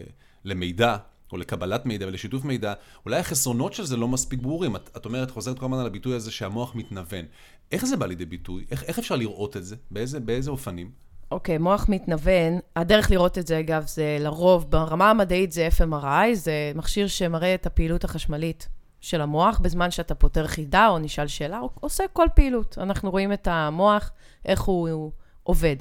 למידע, 0.45 0.97
או 1.33 1.37
לקבלת 1.37 1.87
מידע 1.87 2.07
ולשיתוף 2.07 2.45
מידע, 2.45 2.75
אולי 3.05 3.19
החסרונות 3.19 3.73
של 3.73 3.85
זה 3.85 3.97
לא 3.97 4.09
מספיק 4.09 4.41
ברורים. 4.41 4.77
את, 4.77 4.91
את 4.97 5.05
אומרת, 5.05 5.31
חוזרת 5.31 5.59
כל 5.59 5.67
הזמן 5.67 5.79
על 5.79 5.87
הביטוי 5.87 6.15
הזה 6.15 6.31
שהמוח 6.31 6.75
מתנוון. 6.75 7.25
איך 7.73 7.85
זה 7.87 7.97
בא 7.97 8.07
לידי 8.07 8.25
ביטוי? 8.25 8.65
איך, 8.71 8.83
איך 8.83 8.99
אפשר 8.99 9.17
לראות 9.17 9.57
את 9.57 9.65
זה? 9.65 9.77
באיזה, 9.91 10.21
באיזה 10.21 10.51
אופנים? 10.51 10.91
אוקיי, 11.31 11.59
מוח 11.59 11.87
מתנוון, 11.89 12.59
הדרך 12.77 13.11
לראות 13.11 13.39
את 13.39 13.47
זה, 13.47 13.61
אגב, 13.61 13.87
זה 13.87 14.17
לרוב, 14.21 14.71
ברמה 14.71 15.11
המדעית 15.11 15.53
זה 15.53 15.69
FMRI, 15.79 16.35
זה 16.35 16.73
מכשיר 16.75 17.07
שמראה 17.07 17.55
את 17.55 17.67
הפעילות 17.67 18.05
החשמלית 18.05 18.69
של 19.01 19.21
המוח 19.21 19.59
בזמן 19.59 19.91
שאתה 19.91 20.15
פותר 20.15 20.47
חידה 20.47 20.89
או 20.89 20.99
נשאל 20.99 21.27
שאלה, 21.27 21.61
או 21.61 21.71
עושה 21.81 22.05
כל 22.13 22.27
פעילות. 22.35 22.79
אנחנו 22.79 23.11
רואים 23.11 23.33
את 23.33 23.49
המוח, 23.51 24.11
איך 24.45 24.61
הוא, 24.61 24.89
הוא 24.89 25.11
עובד. 25.43 25.77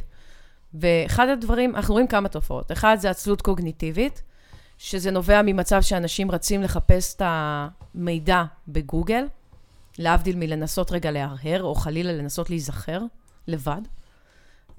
ואחד 0.74 1.30
הדברים, 1.30 1.76
אנחנו 1.76 1.94
רואים 1.94 2.08
כמה 2.08 2.30
תופעות. 2.30 2.72
אחד 2.72 2.98
זה 3.00 3.10
עצלות 3.10 3.42
קוגניטיבית, 3.42 4.24
שזה 4.78 5.12
נובע 5.12 5.42
ממצב 5.42 5.82
שאנשים 5.82 6.32
רצים 6.32 6.62
לחפש 6.62 7.16
את 7.16 7.22
המידע 7.26 8.44
בגוגל, 8.68 9.26
להבדיל 10.00 10.36
מלנסות 10.36 10.92
רגע 10.92 11.12
להרהר, 11.12 11.64
או 11.64 11.76
חלילה 11.76 12.12
לנסות 12.14 12.50
להיזכר 12.50 13.02
לבד. 13.48 13.82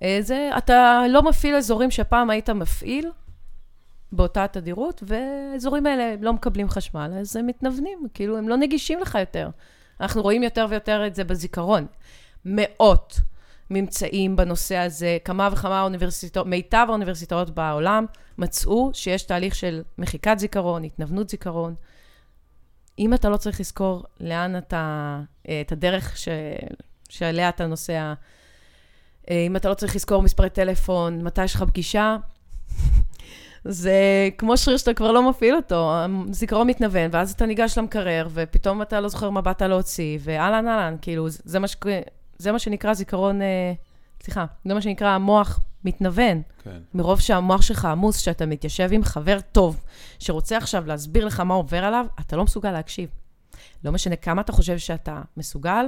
אה, 0.03 0.19
זה, 0.21 0.51
אתה 0.59 1.03
לא 1.09 1.23
מפעיל 1.23 1.55
אזורים 1.57 1.91
שפעם 1.91 2.31
היית 2.31 2.51
מפעיל 2.51 3.11
באותה 4.13 4.47
תדירות, 4.47 5.03
והאזורים 5.07 5.87
האלה 5.87 6.15
לא 6.21 6.33
מקבלים 6.33 6.69
חשמל, 6.69 7.13
אז 7.21 7.37
הם 7.37 7.47
מתנוונים, 7.47 7.99
כאילו, 8.15 8.39
הם 8.39 8.49
לא 8.49 8.57
נגישים 8.57 9.01
לך 9.01 9.15
יותר. 9.21 9.51
אנחנו 10.01 10.23
רואים 10.23 10.43
יותר 10.43 10.67
ויותר 10.71 11.07
את 11.07 11.15
זה 11.15 11.25
בזיכרון. 11.25 11.87
מאות 12.45 13.21
ממצאים 13.71 14.37
בנושא 14.37 14.77
הזה, 14.77 15.19
כמה 15.25 15.49
וכמה 15.53 15.83
אוניברסיטאות, 15.83 16.47
מיטב 16.47 16.87
האוניברסיטאות 16.89 17.51
בעולם 17.51 18.07
מצאו 18.39 18.91
שיש 18.93 19.23
תהליך 19.23 19.55
של 19.55 19.83
מחיקת 19.99 20.35
זיכרון, 20.39 20.85
התנוונות 20.85 21.29
זיכרון. 21.29 21.75
אם 22.99 23.15
אתה 23.15 23.29
לא 23.29 23.37
צריך 23.37 23.61
לזכור 23.61 24.05
לאן 24.21 24.59
אתה, 24.59 25.21
אה, 25.49 25.61
את 25.61 25.73
הדרך 25.73 26.17
ש, 26.17 26.29
שעליה 27.09 27.49
אתה 27.49 27.67
נוסע, 27.67 28.15
אם 29.31 29.57
אתה 29.57 29.69
לא 29.69 29.75
צריך 29.75 29.97
לזכור 29.97 30.23
מספרי 30.23 30.51
טלפון, 30.51 31.23
מתי 31.23 31.45
יש 31.45 31.55
לך 31.55 31.63
פגישה, 31.63 32.17
זה 33.65 33.95
כמו 34.39 34.57
שריר 34.57 34.77
שאתה 34.77 34.95
כבר 34.95 35.13
לא 35.13 35.31
מפעיל 35.31 35.57
אותו, 35.57 35.93
הזיכרון 36.31 36.67
מתנוון, 36.67 37.11
ואז 37.13 37.33
אתה 37.33 37.47
ניגש 37.47 37.79
למקרר, 37.79 38.29
ופתאום 38.33 38.83
אתה 38.83 39.01
לא 39.01 39.09
זוכר 39.09 39.31
מה 39.31 39.41
באת 39.41 39.63
להוציא, 39.63 40.19
ואהלן 40.21 40.69
אהלן, 40.69 40.97
כאילו, 41.03 41.27
זה 41.29 41.59
מה, 41.59 41.69
ש... 41.69 41.77
זה 42.39 42.53
מה 42.53 42.59
שנקרא 42.59 42.95
זיכרון, 42.95 43.43
אה, 43.43 43.73
סליחה, 44.23 44.45
זה 44.65 44.75
מה 44.75 44.81
שנקרא 44.81 45.09
המוח 45.09 45.61
מתנוון. 45.85 46.43
כן. 46.63 46.79
מרוב 46.95 47.21
שהמוח 47.21 47.63
שלך 47.63 47.85
עמוס, 47.85 48.19
שאתה 48.19 48.47
מתיישב 48.47 48.89
עם 48.93 49.05
חבר 49.05 49.39
טוב, 49.53 49.85
שרוצה 50.19 50.57
עכשיו 50.57 50.87
להסביר 50.87 51.27
לך 51.27 51.41
מה 51.41 51.55
עובר 51.55 51.85
עליו, 51.85 52.07
אתה 52.21 52.37
לא 52.37 52.45
מסוגל 52.45 52.71
להקשיב. 52.71 53.09
לא 53.85 53.93
משנה 53.93 54.17
כמה 54.17 54.41
אתה 54.41 54.53
חושב 54.53 54.79
שאתה 54.79 55.23
מסוגל, 55.37 55.87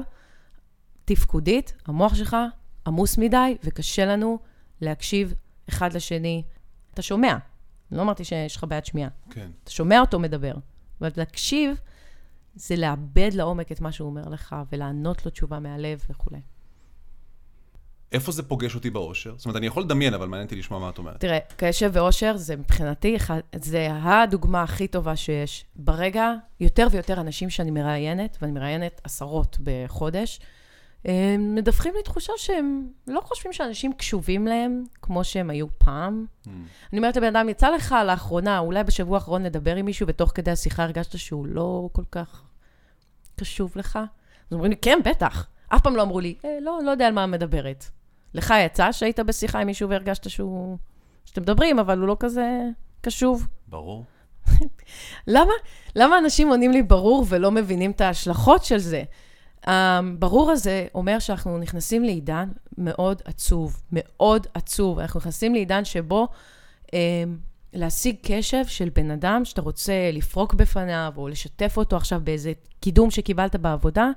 תפקודית, 1.04 1.73
המוח 1.87 2.14
שלך 2.14 2.37
עמוס 2.88 3.18
מדי, 3.18 3.57
וקשה 3.64 4.07
לנו 4.07 4.38
להקשיב 4.80 5.35
אחד 5.68 5.92
לשני. 5.92 6.42
אתה 6.95 7.02
שומע, 7.02 7.37
לא 7.92 8.02
אמרתי 8.02 8.25
שיש 8.25 8.57
לך 8.57 8.64
בעיית 8.68 8.87
שמיעה. 8.87 9.11
כן. 9.30 9.50
אתה 9.64 9.71
שומע 9.71 10.00
אותו 10.00 10.18
מדבר, 10.18 10.54
אבל 11.00 11.11
להקשיב 11.16 11.76
זה 12.54 12.76
לאבד 12.76 13.30
לעומק 13.33 13.73
את 13.73 13.80
מה 13.80 13.92
שהוא 13.92 14.09
אומר 14.09 14.28
לך, 14.28 14.57
ולענות 14.73 15.25
לו 15.25 15.30
תשובה 15.30 15.59
מהלב 15.59 16.04
וכולי. 16.11 16.40
איפה 18.12 18.33
זה 18.33 18.42
פוגש 18.42 18.75
אותי 18.75 18.90
באושר? 18.90 19.35
זאת 19.37 19.47
אומרת, 19.47 19.57
אני 19.57 19.66
יכול 19.66 19.83
לדמיין, 19.83 20.14
אבל 20.14 20.28
מעניין 20.28 20.47
אותי 20.47 20.57
לשמוע 20.57 20.80
מה 20.80 20.90
את 20.90 20.99
אומרת. 20.99 21.21
תראה, 21.21 21.38
קשב 21.57 21.90
ואושר 21.92 22.37
זה 22.37 22.57
מבחינתי, 22.57 23.16
זה 23.54 23.88
הדוגמה 24.02 24.62
הכי 24.62 24.88
טובה 24.88 25.16
שיש. 25.16 25.64
ברגע, 25.76 26.33
יותר 26.61 26.87
ויותר 26.90 27.21
אנשים 27.21 27.50
שאני 27.50 27.71
מראיינת, 27.71 28.38
ואני 28.40 28.52
מראיינת 28.52 29.00
עשרות 29.04 29.59
בחודש, 29.62 30.40
הם 31.05 31.55
מדווחים 31.55 31.95
לי 31.97 32.02
תחושה 32.02 32.33
שהם 32.37 32.88
לא 33.07 33.21
חושבים 33.21 33.52
שאנשים 33.52 33.93
קשובים 33.93 34.47
להם 34.47 34.85
כמו 35.02 35.25
שהם 35.25 35.50
היו 35.50 35.67
פעם. 35.78 36.26
Mm. 36.47 36.49
אני 36.93 36.99
אומרת 36.99 37.17
לבן 37.17 37.37
אדם, 37.37 37.49
יצא 37.49 37.71
לך 37.71 37.95
לאחרונה, 38.07 38.59
אולי 38.59 38.85
בשבוע 38.85 39.17
האחרון 39.17 39.43
לדבר 39.43 39.76
עם 39.76 39.87
מישהו, 39.87 40.07
ותוך 40.09 40.33
כדי 40.35 40.50
השיחה 40.50 40.83
הרגשת 40.83 41.19
שהוא 41.19 41.47
לא 41.47 41.88
כל 41.93 42.05
כך 42.12 42.45
קשוב 43.37 43.73
לך? 43.76 43.97
אז 43.97 44.52
אומרים 44.52 44.71
לי, 44.71 44.76
כן, 44.76 44.99
בטח. 45.05 45.47
אף 45.69 45.81
פעם 45.81 45.97
לא 45.97 46.02
אמרו 46.02 46.21
לי, 46.21 46.35
אה, 46.45 46.59
לא, 46.61 46.78
לא 46.85 46.90
יודע 46.90 47.07
על 47.07 47.12
מה 47.12 47.26
מדברת. 47.26 47.85
לך 48.35 48.55
יצא 48.67 48.93
שהיית 48.93 49.21
בשיחה 49.21 49.61
עם 49.61 49.67
מישהו 49.67 49.88
והרגשת 49.88 50.31
שהוא... 50.31 50.78
שאתם 51.25 51.43
מדברים, 51.43 51.78
אבל 51.78 51.99
הוא 51.99 52.09
לא 52.09 52.17
כזה 52.21 52.62
קשוב. 53.00 53.47
ברור. 53.69 54.05
למה, 55.26 55.52
למה 55.97 56.19
אנשים 56.19 56.49
עונים 56.49 56.71
לי 56.71 56.83
ברור 56.83 57.25
ולא 57.28 57.50
מבינים 57.50 57.90
את 57.90 58.00
ההשלכות 58.00 58.64
של 58.64 58.78
זה? 58.78 59.02
הברור 59.64 60.50
הזה 60.50 60.86
אומר 60.94 61.18
שאנחנו 61.18 61.58
נכנסים 61.58 62.04
לעידן 62.04 62.48
מאוד 62.78 63.22
עצוב, 63.24 63.82
מאוד 63.92 64.46
עצוב. 64.54 64.98
אנחנו 64.98 65.20
נכנסים 65.20 65.54
לעידן 65.54 65.84
שבו 65.84 66.28
אה, 66.94 67.24
להשיג 67.72 68.16
קשב 68.22 68.66
של 68.66 68.88
בן 68.94 69.10
אדם 69.10 69.44
שאתה 69.44 69.62
רוצה 69.62 70.10
לפרוק 70.12 70.54
בפניו, 70.54 71.12
או 71.16 71.28
לשתף 71.28 71.74
אותו 71.76 71.96
עכשיו 71.96 72.20
באיזה 72.24 72.52
קידום 72.80 73.10
שקיבלת 73.10 73.56
בעבודה, 73.56 74.10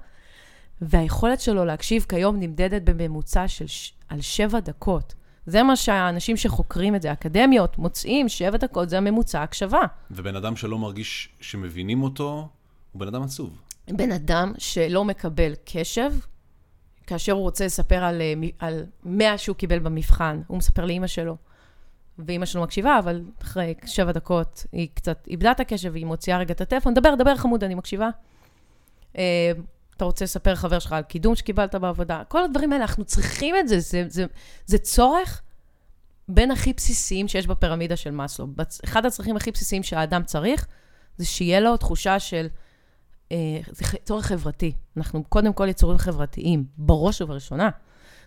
והיכולת 0.82 1.42
שלו 1.42 1.66
להקשיב 1.66 2.06
כיום 2.10 2.40
נמדדת 2.40 2.82
בממוצע 2.82 3.48
של 3.48 3.68
ש... 3.68 3.94
על 4.10 4.22
שבע 4.22 4.60
דקות. 4.60 5.14
זה 5.46 5.64
מה 5.64 5.76
שהאנשים 5.76 6.38
שחוקרים 6.38 6.96
את 6.96 7.02
זה, 7.02 7.12
אקדמיות, 7.12 7.78
מוצאים, 7.78 8.30
שבע 8.30 8.58
דקות 8.58 8.90
זה 8.90 8.98
הממוצע 8.98 9.44
הקשבה. 9.44 9.82
ובן 10.12 10.36
אדם 10.36 10.56
שלא 10.56 10.78
מרגיש 10.78 11.30
שמבינים 11.40 12.04
אותו, 12.04 12.50
הוא 12.92 13.00
בן 13.00 13.08
אדם 13.08 13.24
עצוב. 13.24 13.62
בן 13.98 14.12
אדם 14.12 14.54
שלא 14.58 15.06
מקבל 15.06 15.54
קשב, 15.66 16.12
כאשר 17.08 17.32
הוא 17.32 17.42
רוצה 17.42 17.66
לספר 17.66 18.04
על, 18.04 18.22
אה, 18.22 18.34
על 18.60 18.86
100 19.04 19.38
שהוא 19.38 19.56
קיבל 19.56 19.80
במבחן, 19.80 20.42
הוא 20.48 20.58
מספר 20.58 20.86
לאימא 20.86 21.08
שלו. 21.08 21.38
ואימא 22.26 22.46
שלו 22.46 22.62
מקשיבה, 22.62 23.00
אבל 23.00 23.24
אחרי 23.42 23.74
שבע 23.86 24.12
דקות 24.12 24.66
היא 24.72 24.88
קצת 24.94 25.28
איבדה 25.28 25.52
את 25.52 25.60
הקשב, 25.60 25.90
והיא 25.94 26.06
מוציאה 26.06 26.38
רגע 26.38 26.54
את 26.54 26.62
הטלפון, 26.62 26.94
דבר, 26.94 27.16
דבר 27.16 27.36
חמוד, 27.36 27.64
אני 27.64 27.76
מקשיבה. 27.76 28.10
אה, 29.18 29.52
אתה 29.98 30.06
רוצה 30.06 30.26
לספר 30.26 30.54
לחבר 30.54 30.80
שלך 30.80 30.94
על 30.94 31.04
קידום 31.04 31.36
שקיבלת 31.36 31.76
בעבודה, 31.76 32.24
כל 32.28 32.44
הדברים 32.44 32.74
האלה, 32.74 32.84
אנחנו 32.84 33.06
צריכים 33.06 33.56
את 33.56 33.68
זה, 33.68 33.80
זה, 33.80 34.04
זה, 34.08 34.26
זה 34.66 34.78
צורך 34.78 35.42
בין 36.28 36.52
הכי 36.52 36.74
בסיסיים 36.74 37.28
שיש 37.28 37.48
בפירמידה 37.48 37.96
של 37.96 38.12
מאסלו. 38.12 38.48
אחד 38.84 39.06
הצרכים 39.06 39.36
הכי 39.36 39.52
בסיסיים 39.52 39.84
שהאדם 39.84 40.24
צריך, 40.24 40.68
זה 41.18 41.26
שיהיה 41.26 41.60
לו 41.60 41.78
תחושה 41.78 42.20
של 42.20 42.48
זה 43.72 43.86
צורך 44.04 44.26
חברתי. 44.26 44.74
אנחנו 44.98 45.24
קודם 45.24 45.54
כל 45.54 45.68
יצורים 45.70 45.98
חברתיים, 45.98 46.66
בראש 46.78 47.22
ובראשונה. 47.22 47.70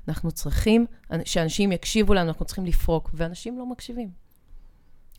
אנחנו 0.09 0.33
צריכים 0.33 0.87
שאנשים 1.25 1.73
יקשיבו 1.73 2.15
לנו, 2.15 2.29
אנחנו 2.29 2.45
צריכים 2.45 2.67
לפרוק, 2.67 3.11
ואנשים 3.15 3.59
לא 3.59 3.67
מקשיבים. 3.67 4.11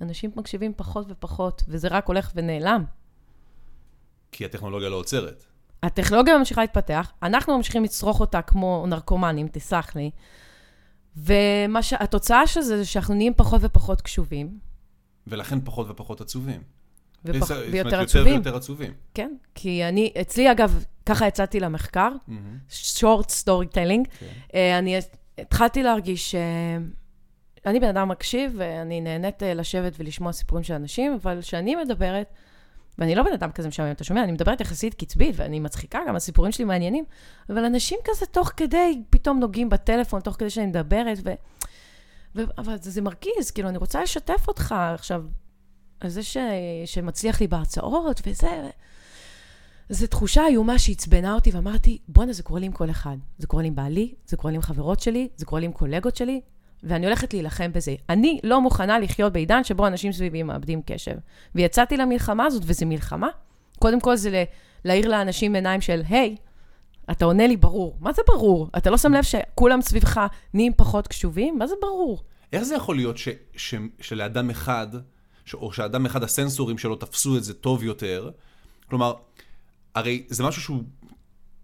אנשים 0.02 0.32
מקשיבים 0.36 0.74
פחות 0.78 1.06
ופחות, 1.10 1.64
וזה 1.68 1.88
רק 1.88 2.08
הולך 2.08 2.32
ונעלם. 2.36 2.86
כי 4.32 4.46
הטכנולוגיה 4.46 4.90
לא 4.90 4.96
עוצרת. 4.96 5.46
הטכנולוגיה 5.84 6.38
ממשיכה 6.38 6.62
להתפתח, 6.62 7.12
אנחנו 7.24 7.58
ממשיכים 7.58 7.84
לצרוך 7.84 8.20
אותה 8.20 8.42
כמו 8.42 8.86
נרקומנים, 8.88 9.48
תסלח 9.48 9.96
לי. 9.96 10.12
והתוצאה 11.16 12.48
של 12.48 12.62
זה, 12.62 12.78
זה 12.78 12.86
שאנחנו 12.86 13.14
נהיים 13.14 13.34
פחות 13.38 13.62
ופחות 13.64 14.02
קשובים. 14.02 14.60
ולכן 15.28 15.60
פחות 15.62 15.90
ופחות 15.90 16.22
עצובים. 16.22 16.62
ופח... 17.26 17.52
ויותר 17.72 18.02
עצובים. 18.02 18.28
יותר 18.28 18.42
ויותר 18.42 18.56
עצובים. 18.56 18.94
כן, 19.14 19.34
כי 19.56 19.84
אני, 19.84 20.12
אצלי 20.22 20.52
אגב, 20.52 20.86
ככה 21.06 21.28
יצאתי 21.28 21.60
למחקר. 21.60 22.12
Okay. 24.12 24.20
כן. 24.20 24.26
Uh, 24.48 24.80
אני 24.80 25.00
התחלתי 25.38 25.84
להרגיש 25.84 26.32
שאני 26.32 27.80
בן 27.80 27.88
אדם 27.88 28.10
מקשיב, 28.10 28.54
ואני 28.56 29.02
נהנית 29.02 29.44
אה, 29.44 29.54
לשבת 29.54 29.94
ולשמוע 29.98 30.32
סיפורים 30.32 30.64
של 30.64 30.74
אנשים, 30.74 31.18
אבל 31.22 31.42
כשאני 31.42 31.76
מדברת, 31.76 32.34
ואני 32.98 33.16
לא 33.16 33.24
בן 33.24 33.34
אדם 33.34 33.52
כזה 33.52 33.68
משעמם, 33.68 33.92
אתה 33.92 34.04
שומע? 34.04 34.24
אני 34.24 34.32
מדברת 34.32 34.62
יחסית 34.62 34.94
קצבית, 34.94 35.36
ואני 35.38 35.60
מצחיקה, 35.60 36.00
גם 36.08 36.16
הסיפורים 36.16 36.52
שלי 36.52 36.66
מעניינים, 36.66 37.06
אבל 37.50 37.66
אנשים 37.66 38.00
כזה 38.04 38.26
תוך 38.26 38.52
כדי, 38.58 39.02
פתאום 39.10 39.40
נוגעים 39.40 39.70
בטלפון, 39.70 40.22
תוך 40.22 40.36
כדי 40.36 40.50
שאני 40.50 40.66
מדברת, 40.66 41.18
ו... 41.24 41.34
ו... 42.36 42.42
אבל 42.58 42.76
זה, 42.82 42.92
זה 42.92 43.02
מרגיז, 43.02 43.52
כאילו, 43.54 43.70
אני 43.70 43.78
רוצה 43.78 44.04
לשתף 44.04 44.48
אותך 44.48 44.76
עכשיו. 44.94 45.24
זה 46.10 46.24
ש... 46.24 46.38
שמצליח 46.86 47.42
לי 47.42 47.48
בהרצאות 47.48 48.22
וזה. 48.28 48.70
זו 49.90 50.08
תחושה 50.08 50.48
איומה 50.48 50.80
שעצבנה 50.80 51.34
אותי, 51.34 51.52
ואמרתי, 51.52 51.98
בואנה, 52.08 52.34
זה 52.34 52.44
קורה 52.44 52.60
לי 52.60 52.66
עם 52.66 52.72
כל 52.72 52.90
אחד. 52.90 53.18
זה 53.38 53.48
קורה 53.48 53.62
לי 53.62 53.68
עם 53.68 53.76
בעלי, 53.76 54.14
זה 54.28 54.38
קורה 54.38 54.52
לי 54.52 54.56
עם 54.56 54.62
חברות 54.62 55.00
שלי, 55.00 55.28
זה 55.36 55.46
קורה 55.46 55.60
לי 55.60 55.66
עם 55.66 55.72
קולגות 55.72 56.16
שלי, 56.16 56.42
ואני 56.84 57.06
הולכת 57.06 57.34
להילחם 57.34 57.72
בזה. 57.74 57.96
אני 58.10 58.40
לא 58.44 58.62
מוכנה 58.62 59.00
לחיות 59.00 59.34
בעידן 59.34 59.64
שבו 59.64 59.88
אנשים 59.88 60.12
סביבי 60.12 60.44
מאבדים 60.44 60.82
קשב. 60.86 61.16
ויצאתי 61.56 61.98
למלחמה 61.98 62.46
הזאת, 62.46 62.64
וזו 62.66 62.86
מלחמה. 62.86 63.28
קודם 63.80 64.00
כל 64.00 64.16
זה 64.16 64.44
להאיר 64.86 65.10
לאנשים 65.10 65.56
עיניים 65.56 65.82
של, 65.82 66.02
היי, 66.10 66.36
אתה 67.12 67.26
עונה 67.26 67.48
לי 67.48 67.58
ברור. 67.58 67.98
מה 68.00 68.14
זה 68.14 68.22
ברור? 68.28 68.70
אתה 68.78 68.90
לא 68.90 68.98
שם 68.98 69.14
לב 69.14 69.24
שכולם 69.24 69.82
סביבך 69.82 70.22
נהיים 70.54 70.74
פחות 70.78 71.08
קשובים? 71.08 71.58
מה 71.58 71.68
זה 71.68 71.76
ברור? 71.82 72.24
איך 72.54 72.64
זה 72.64 72.76
יכול 72.76 72.96
להיות 72.96 73.18
ש, 73.18 73.30
ש, 73.56 73.76
שלאדם 74.02 74.50
אחד, 74.50 74.88
או 75.54 75.74
שאדם 75.74 76.06
אחד 76.06 76.24
הסנסורים 76.24 76.78
שלו 76.78 76.96
תפסו 76.96 77.38
את 77.38 77.44
זה 77.44 77.54
טוב 77.54 77.84
יותר? 77.84 78.30
כלומר, 78.90 79.14
הרי 79.96 80.24
זה 80.28 80.44
משהו 80.44 80.62
שהוא 80.62 80.84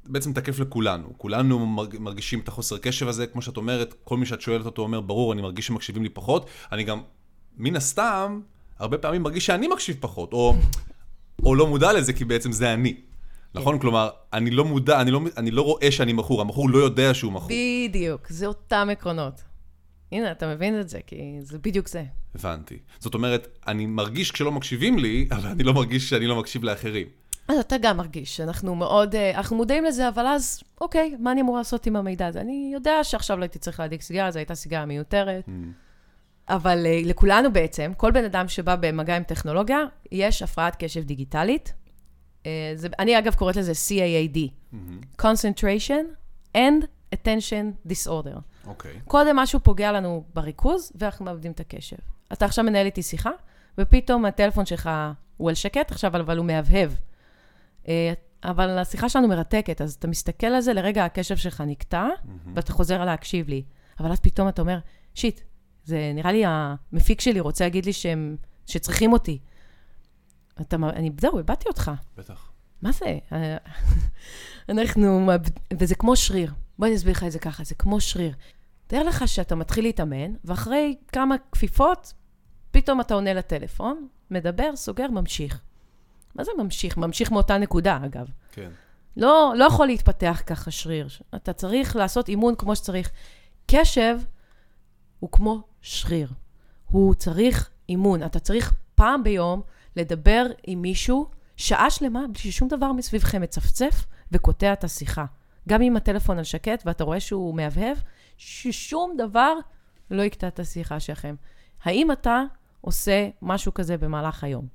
בעצם 0.05 0.33
תקף 0.33 0.59
לכולנו. 0.59 1.13
כולנו 1.17 1.65
מרגישים 1.99 2.39
את 2.39 2.47
החוסר 2.47 2.77
קשב 2.77 3.07
הזה, 3.07 3.27
כמו 3.27 3.41
שאת 3.41 3.57
אומרת, 3.57 3.95
כל 4.03 4.17
מי 4.17 4.25
שאת 4.25 4.41
שואלת 4.41 4.65
אותו 4.65 4.81
אומר, 4.81 5.01
ברור, 5.01 5.33
אני 5.33 5.41
מרגיש 5.41 5.67
שמקשיבים 5.67 6.03
לי 6.03 6.09
פחות. 6.09 6.45
אני 6.71 6.83
גם, 6.83 7.01
מן 7.57 7.75
הסתם, 7.75 8.39
הרבה 8.79 8.97
פעמים 8.97 9.23
מרגיש 9.23 9.45
שאני 9.45 9.67
מקשיב 9.67 9.97
פחות, 9.99 10.33
או, 10.33 10.55
או 11.43 11.55
לא 11.55 11.67
מודע 11.67 11.93
לזה, 11.93 12.13
כי 12.13 12.25
בעצם 12.25 12.51
זה 12.51 12.73
אני. 12.73 12.95
נכון? 13.55 13.75
כן. 13.75 13.81
כלומר, 13.81 14.09
אני 14.33 14.51
לא 14.51 14.65
מודע, 14.65 15.01
אני 15.01 15.11
לא, 15.11 15.21
אני 15.37 15.51
לא 15.51 15.61
רואה 15.61 15.91
שאני 15.91 16.13
מכור, 16.13 16.41
המכור 16.41 16.69
לא 16.69 16.77
יודע 16.77 17.13
שהוא 17.13 17.31
מכור. 17.31 17.49
בדיוק, 17.49 18.27
זה 18.29 18.45
אותם 18.45 18.87
עקרונות. 18.91 19.41
הנה, 20.11 20.31
אתה 20.31 20.47
מבין 20.47 20.79
את 20.79 20.89
זה, 20.89 20.99
כי 21.07 21.37
זה 21.41 21.57
בדיוק 21.59 21.87
זה. 21.87 22.03
הבנתי. 22.35 22.77
זאת 22.99 23.13
אומרת, 23.13 23.47
אני 23.67 23.85
מרגיש 23.85 24.31
כשלא 24.31 24.51
מקשיבים 24.51 24.99
לי, 24.99 25.27
אבל 25.31 25.49
אני 25.49 25.63
לא 25.63 25.73
מרגיש 25.73 26.09
שאני 26.09 26.27
לא 26.27 26.39
מקשיב 26.39 26.63
לאחרים. 26.63 27.07
אז 27.47 27.57
אתה 27.57 27.77
גם 27.77 27.97
מרגיש 27.97 28.37
שאנחנו 28.37 28.75
מאוד, 28.75 29.15
אה, 29.15 29.37
אנחנו 29.37 29.55
מודעים 29.55 29.85
לזה, 29.85 30.09
אבל 30.09 30.27
אז, 30.27 30.63
אוקיי, 30.81 31.15
מה 31.19 31.31
אני 31.31 31.41
אמור 31.41 31.57
לעשות 31.57 31.85
עם 31.85 31.95
המידע 31.95 32.27
הזה? 32.27 32.41
אני 32.41 32.71
יודע 32.73 33.03
שעכשיו 33.03 33.37
לא 33.37 33.43
הייתי 33.43 33.59
צריך 33.59 33.79
להדליק 33.79 34.01
סיגריה, 34.01 34.31
זו 34.31 34.39
הייתה 34.39 34.55
סיגריה 34.55 34.85
מיותרת. 34.85 35.47
Mm. 35.47 35.51
אבל 36.49 36.85
uh, 36.85 37.07
לכולנו 37.07 37.53
בעצם, 37.53 37.91
כל 37.97 38.11
בן 38.11 38.23
אדם 38.25 38.47
שבא 38.47 38.75
במגע 38.75 39.15
עם 39.15 39.23
טכנולוגיה, 39.23 39.79
יש 40.11 40.41
הפרעת 40.41 40.75
קשב 40.83 41.03
דיגיטלית. 41.03 41.73
Uh, 42.43 42.45
זה, 42.75 42.87
אני 42.99 43.19
אגב 43.19 43.35
קוראת 43.35 43.55
לזה 43.55 43.71
CAAD, 43.71 44.37
mm-hmm. 44.37 45.21
Concentration 45.21 46.05
and 46.57 46.85
Attention 47.15 47.89
Disorder. 47.89 48.39
אוקיי. 48.65 48.91
Okay. 48.91 49.07
קודם 49.07 49.35
משהו 49.35 49.59
פוגע 49.59 49.91
לנו 49.91 50.23
בריכוז, 50.33 50.91
ואנחנו 50.95 51.25
מאבדים 51.25 51.51
את 51.51 51.59
הקשב. 51.59 51.97
אתה 52.33 52.45
עכשיו 52.45 52.65
מנהל 52.65 52.85
איתי 52.85 53.03
שיחה, 53.03 53.31
ופתאום 53.77 54.25
הטלפון 54.25 54.65
שלך 54.65 54.89
הוא 55.37 55.49
על 55.49 55.55
שקט 55.55 55.91
עכשיו, 55.91 56.15
אבל 56.15 56.37
הוא 56.37 56.45
מהבהב. 56.45 56.91
Uh, 57.83 57.87
אבל 58.43 58.77
השיחה 58.77 59.09
שלנו 59.09 59.27
מרתקת, 59.27 59.81
אז 59.81 59.93
אתה 59.93 60.07
מסתכל 60.07 60.47
על 60.47 60.61
זה, 60.61 60.73
לרגע 60.73 61.05
הקשב 61.05 61.37
שלך 61.37 61.63
נקטע, 61.67 62.07
mm-hmm. 62.07 62.49
ואתה 62.55 62.73
חוזר 62.73 63.05
להקשיב 63.05 63.49
לי. 63.49 63.63
אבל 63.99 64.11
אז 64.11 64.19
פתאום 64.19 64.49
אתה 64.49 64.61
אומר, 64.61 64.79
שיט, 65.15 65.41
זה 65.83 66.11
נראה 66.13 66.31
לי 66.31 66.43
המפיק 66.45 67.21
שלי 67.21 67.39
רוצה 67.39 67.63
להגיד 67.63 67.85
לי 67.85 67.93
שהם, 67.93 68.35
שצריכים 68.65 69.13
אותי. 69.13 69.39
אתה, 70.61 70.75
אני, 70.75 71.11
זהו, 71.21 71.37
איבדתי 71.37 71.67
אותך. 71.67 71.91
בטח. 72.17 72.51
מה 72.81 72.91
זה? 72.91 73.17
אנחנו, 74.69 75.29
וזה 75.73 75.95
כמו 75.95 76.15
שריר. 76.15 76.53
בוא 76.81 76.87
אני 76.87 76.95
אסביר 76.95 77.11
לך 77.11 77.23
את 77.23 77.31
זה 77.31 77.39
ככה, 77.39 77.63
זה 77.63 77.75
כמו 77.75 78.01
שריר. 78.01 78.33
תאר 78.87 79.03
לך 79.03 79.27
שאתה 79.27 79.55
מתחיל 79.55 79.83
להתאמן, 79.83 80.33
ואחרי 80.45 80.95
כמה 81.07 81.35
כפיפות, 81.51 82.13
פתאום 82.71 83.01
אתה 83.01 83.13
עונה 83.13 83.33
לטלפון, 83.33 84.07
מדבר, 84.31 84.75
סוגר, 84.75 85.07
ממשיך. 85.07 85.61
מה 86.35 86.43
זה 86.43 86.51
ממשיך? 86.57 86.97
ממשיך 86.97 87.31
מאותה 87.31 87.57
נקודה, 87.57 87.99
אגב. 88.05 88.27
כן. 88.51 88.69
לא, 89.17 89.53
לא 89.57 89.65
יכול 89.65 89.87
להתפתח 89.87 90.41
ככה 90.45 90.71
שריר. 90.71 91.07
אתה 91.35 91.53
צריך 91.53 91.95
לעשות 91.95 92.29
אימון 92.29 92.55
כמו 92.55 92.75
שצריך. 92.75 93.11
קשב 93.67 94.17
הוא 95.19 95.29
כמו 95.31 95.61
שריר. 95.81 96.29
הוא 96.85 97.15
צריך 97.15 97.69
אימון. 97.89 98.23
אתה 98.23 98.39
צריך 98.39 98.73
פעם 98.95 99.23
ביום 99.23 99.61
לדבר 99.95 100.45
עם 100.63 100.81
מישהו 100.81 101.29
שעה 101.57 101.89
שלמה 101.89 102.27
בלי 102.27 102.39
ששום 102.39 102.67
דבר 102.67 102.91
מסביבכם 102.91 103.41
מצפצף 103.41 104.05
וקוטע 104.31 104.73
את 104.73 104.83
השיחה. 104.83 105.25
גם 105.69 105.81
אם 105.81 105.97
הטלפון 105.97 106.37
על 106.37 106.43
שקט 106.43 106.83
ואתה 106.85 107.03
רואה 107.03 107.19
שהוא 107.19 107.55
מהבהב, 107.55 107.97
ששום 108.37 109.15
דבר 109.17 109.53
לא 110.11 110.21
יקטע 110.21 110.47
את 110.47 110.59
השיחה 110.59 110.99
שלכם. 110.99 111.35
האם 111.83 112.11
אתה 112.11 112.43
עושה 112.81 113.29
משהו 113.41 113.73
כזה 113.73 113.97
במהלך 113.97 114.43
היום? 114.43 114.67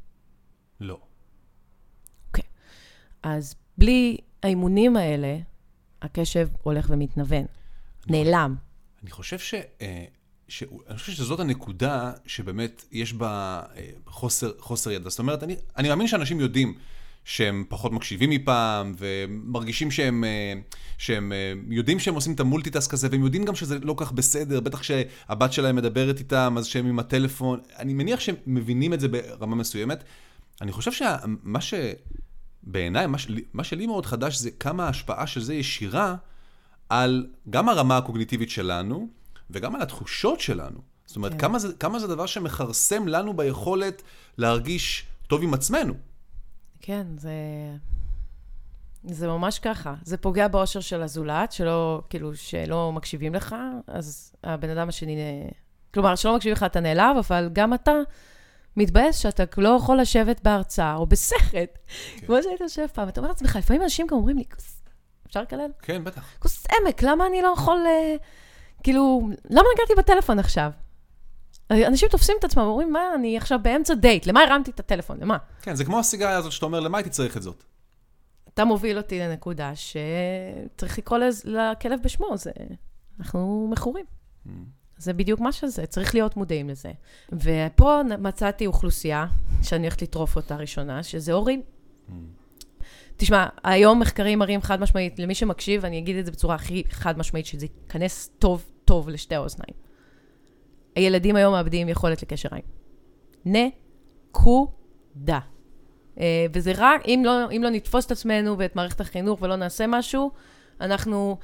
לא. 0.80 1.00
אוקיי. 2.28 2.44
Okay. 2.44 2.46
אז 3.22 3.54
בלי 3.78 4.16
האימונים 4.42 4.96
האלה, 4.96 5.38
הקשב 6.02 6.48
הולך 6.62 6.86
ומתנוון. 6.90 7.46
נעלם. 8.06 8.56
אני 9.02 9.10
חושב 9.10 9.38
ש... 9.38 9.54
אה, 9.80 10.04
ש... 10.48 10.62
אני 10.88 10.98
חושב 10.98 11.12
שזאת 11.12 11.40
הנקודה 11.40 12.12
שבאמת 12.26 12.84
יש 12.92 13.12
בה 13.12 13.62
אה, 13.76 13.90
חוסר, 14.06 14.52
חוסר 14.58 14.90
ידע. 14.90 15.10
זאת 15.10 15.18
אומרת, 15.18 15.42
אני, 15.42 15.56
אני 15.76 15.88
מאמין 15.88 16.06
שאנשים 16.06 16.40
יודעים 16.40 16.78
שהם 17.26 17.64
פחות 17.68 17.92
מקשיבים 17.92 18.30
מפעם, 18.30 18.94
ומרגישים 18.98 19.90
שהם, 19.90 20.24
אה, 20.24 20.52
שהם 20.98 21.32
אה, 21.32 21.52
יודעים 21.68 21.98
שהם 21.98 22.14
עושים 22.14 22.32
את 22.32 22.40
ה 22.40 22.45
multitask 22.45 22.94
הזה, 22.94 23.08
והם 23.10 23.24
יודעים 23.24 23.44
גם 23.44 23.54
שזה 23.54 23.78
לא 23.82 23.87
כל 23.87 23.94
כך 23.96 24.12
בסדר, 24.12 24.60
בטח 24.60 24.82
שהבת 24.82 25.52
שלהם 25.52 25.76
מדברת 25.76 26.18
איתם, 26.18 26.54
אז 26.58 26.66
שהם 26.66 26.86
עם 26.86 26.98
הטלפון. 26.98 27.60
אני 27.78 27.94
מניח 27.94 28.20
שהם 28.20 28.34
מבינים 28.46 28.92
את 28.92 29.00
זה 29.00 29.08
ברמה 29.08 29.56
מסוימת. 29.56 30.04
אני 30.60 30.72
חושב 30.72 30.92
שמה 30.92 31.58
שבעיניי, 31.60 33.06
מה, 33.06 33.18
מה 33.52 33.64
שלי 33.64 33.86
מאוד 33.86 34.06
חדש 34.06 34.38
זה 34.38 34.50
כמה 34.50 34.86
ההשפעה 34.86 35.26
של 35.26 35.42
זה 35.42 35.54
ישירה 35.54 36.14
על 36.88 37.26
גם 37.50 37.68
הרמה 37.68 37.96
הקוגניטיבית 37.96 38.50
שלנו, 38.50 39.08
וגם 39.50 39.74
על 39.74 39.82
התחושות 39.82 40.40
שלנו. 40.40 40.80
זאת 41.06 41.16
אומרת, 41.16 41.32
כן. 41.32 41.38
כמה, 41.38 41.58
זה, 41.58 41.72
כמה 41.72 41.98
זה 41.98 42.06
דבר 42.06 42.26
שמכרסם 42.26 43.08
לנו 43.08 43.34
ביכולת 43.34 44.02
להרגיש 44.38 45.06
טוב 45.26 45.42
עם 45.42 45.54
עצמנו. 45.54 45.94
כן, 46.80 47.06
זה... 47.16 47.32
זה 49.04 49.28
ממש 49.28 49.58
ככה. 49.58 49.94
זה 50.02 50.16
פוגע 50.16 50.48
באושר 50.48 50.80
של 50.80 51.02
הזולת, 51.02 51.52
שלא, 51.52 52.02
כאילו, 52.10 52.36
שלא 52.36 52.92
מקשיבים 52.92 53.34
לך, 53.34 53.56
אז 53.86 54.34
הבן 54.44 54.70
אדם 54.70 54.88
השני... 54.88 55.16
כלומר, 55.94 56.14
שלא 56.14 56.36
מקשיבים 56.36 56.52
לך 56.52 56.62
אתה 56.62 56.80
נעלב, 56.80 57.16
אבל 57.16 57.50
גם 57.52 57.74
אתה 57.74 57.92
מתבאס 58.76 59.18
שאתה 59.18 59.44
לא 59.58 59.68
יכול 59.68 60.00
לשבת 60.00 60.40
בהרצאה 60.42 60.94
או 60.94 61.06
בסרט. 61.06 61.42
כן. 61.52 61.64
כמו 62.26 62.42
שהיית 62.42 62.60
יושב 62.60 62.86
פעם, 62.86 63.08
אתה 63.08 63.20
אומר 63.20 63.28
לעצמך, 63.28 63.56
לפעמים 63.56 63.82
אנשים 63.82 64.06
גם 64.06 64.16
אומרים 64.16 64.36
לי, 64.36 64.44
אפשר 65.26 65.42
לקלל? 65.42 65.70
כן, 65.82 66.04
בטח. 66.04 66.24
כוס 66.38 66.66
עמק, 66.66 67.02
למה 67.02 67.26
אני 67.26 67.42
לא 67.42 67.52
יכול... 67.56 67.78
Uh... 67.86 68.22
כאילו, 68.82 69.28
למה 69.50 69.64
נגעתי 69.74 69.94
בטלפון 69.98 70.38
עכשיו? 70.38 70.70
אנשים 71.70 72.08
תופסים 72.08 72.36
את 72.38 72.44
עצמם, 72.44 72.62
אומרים, 72.62 72.92
מה, 72.92 73.14
אני 73.14 73.36
עכשיו 73.36 73.58
באמצע 73.62 73.94
דייט, 73.94 74.26
למה 74.26 74.40
הרמתי 74.40 74.70
את 74.70 74.80
הטלפון, 74.80 75.18
למה? 75.20 75.36
כן, 75.62 75.74
זה 75.74 75.84
כמו 75.84 75.98
הסיגריה 75.98 76.36
הזאת 76.36 76.52
שאתה 76.52 76.66
אומר, 76.66 76.80
למה 76.80 76.98
הייתי 76.98 77.10
צריך 77.10 77.36
את 77.36 77.42
זאת? 77.42 77.64
אתה 78.54 78.64
מוביל 78.64 78.96
אותי 78.96 79.18
לנקודה 79.18 79.72
שצריך 79.74 80.98
לקרוא 80.98 81.18
לכלב 81.44 82.00
בשמו, 82.02 82.36
זה... 82.36 82.50
אנחנו 83.20 83.68
מכורים. 83.70 84.04
Mm. 84.46 84.50
זה 84.98 85.12
בדיוק 85.12 85.40
מה 85.40 85.52
שזה, 85.52 85.86
צריך 85.86 86.14
להיות 86.14 86.36
מודעים 86.36 86.68
לזה. 86.68 86.92
ופה 87.32 88.00
מצאתי 88.18 88.66
אוכלוסייה, 88.66 89.26
שאני 89.62 89.82
הולכת 89.82 90.02
לטרוף 90.02 90.36
אותה 90.36 90.56
ראשונה, 90.56 91.02
שזה 91.02 91.32
הורים. 91.32 91.62
Mm. 92.08 92.12
תשמע, 93.16 93.46
היום 93.64 94.00
מחקרים 94.00 94.38
מראים 94.38 94.62
חד 94.62 94.80
משמעית, 94.80 95.18
למי 95.18 95.34
שמקשיב, 95.34 95.84
אני 95.84 95.98
אגיד 95.98 96.16
את 96.16 96.26
זה 96.26 96.32
בצורה 96.32 96.54
הכי 96.54 96.82
חד 96.90 97.18
משמעית, 97.18 97.46
שזה 97.46 97.66
ייכנס 97.66 98.30
טוב 98.38 98.64
טוב 98.84 99.08
לשתי 99.08 99.34
האוזניים. 99.34 99.85
הילדים 100.96 101.36
היום 101.36 101.52
מאבדים 101.52 101.88
יכולת 101.88 102.22
לקשר 102.22 102.48
עין. 102.52 102.62
נקודה. 103.44 105.38
אה, 106.20 106.46
וזה 106.52 106.72
רק, 106.76 107.06
אם 107.06 107.22
לא, 107.24 107.50
אם 107.50 107.62
לא 107.62 107.70
נתפוס 107.70 108.06
את 108.06 108.10
עצמנו 108.10 108.58
ואת 108.58 108.76
מערכת 108.76 109.00
החינוך 109.00 109.42
ולא 109.42 109.56
נעשה 109.56 109.84
משהו, 109.88 110.30
אנחנו 110.80 111.38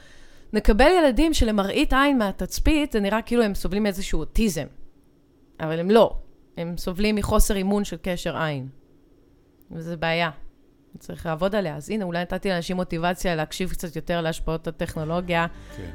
נקבל 0.53 0.91
ילדים 0.99 1.35
שלמראית 1.35 1.93
עין 1.93 2.19
מהתצפית, 2.19 2.93
זה 2.93 3.01
נראה 3.01 3.23
כאילו 3.23 3.43
הם 3.43 3.55
סובלים 3.55 3.83
מאיזשהו 3.83 4.21
אוטיזם. 4.21 4.67
אבל 5.61 5.81
הם 5.81 5.91
לא. 5.91 6.17
הם 6.57 6.77
סובלים 6.77 7.15
מחוסר 7.15 7.57
אימון 7.57 7.85
של 7.85 7.97
קשר 8.03 8.37
עין. 8.37 8.69
וזו 9.71 9.97
בעיה. 9.99 10.31
צריך 10.99 11.27
לעבוד 11.27 11.55
עליה. 11.55 11.77
אז 11.77 11.91
הנה, 11.91 12.05
אולי 12.05 12.23
נתתי 12.23 12.49
לאנשים 12.49 12.77
מוטיבציה 12.77 13.35
להקשיב 13.35 13.71
קצת 13.71 13.97
יותר 13.97 14.21
להשפעות 14.21 14.67
הטכנולוגיה, 14.67 15.47
כן. 15.77 15.91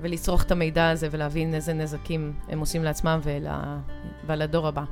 ולצרוך 0.00 0.42
את 0.42 0.50
המידע 0.50 0.90
הזה 0.90 1.08
ולהבין 1.10 1.54
איזה 1.54 1.72
נזקים 1.72 2.32
הם 2.48 2.60
עושים 2.60 2.84
לעצמם 2.84 3.20
ול... 3.22 3.46
ולדור 4.26 4.68
הבא. 4.68 4.84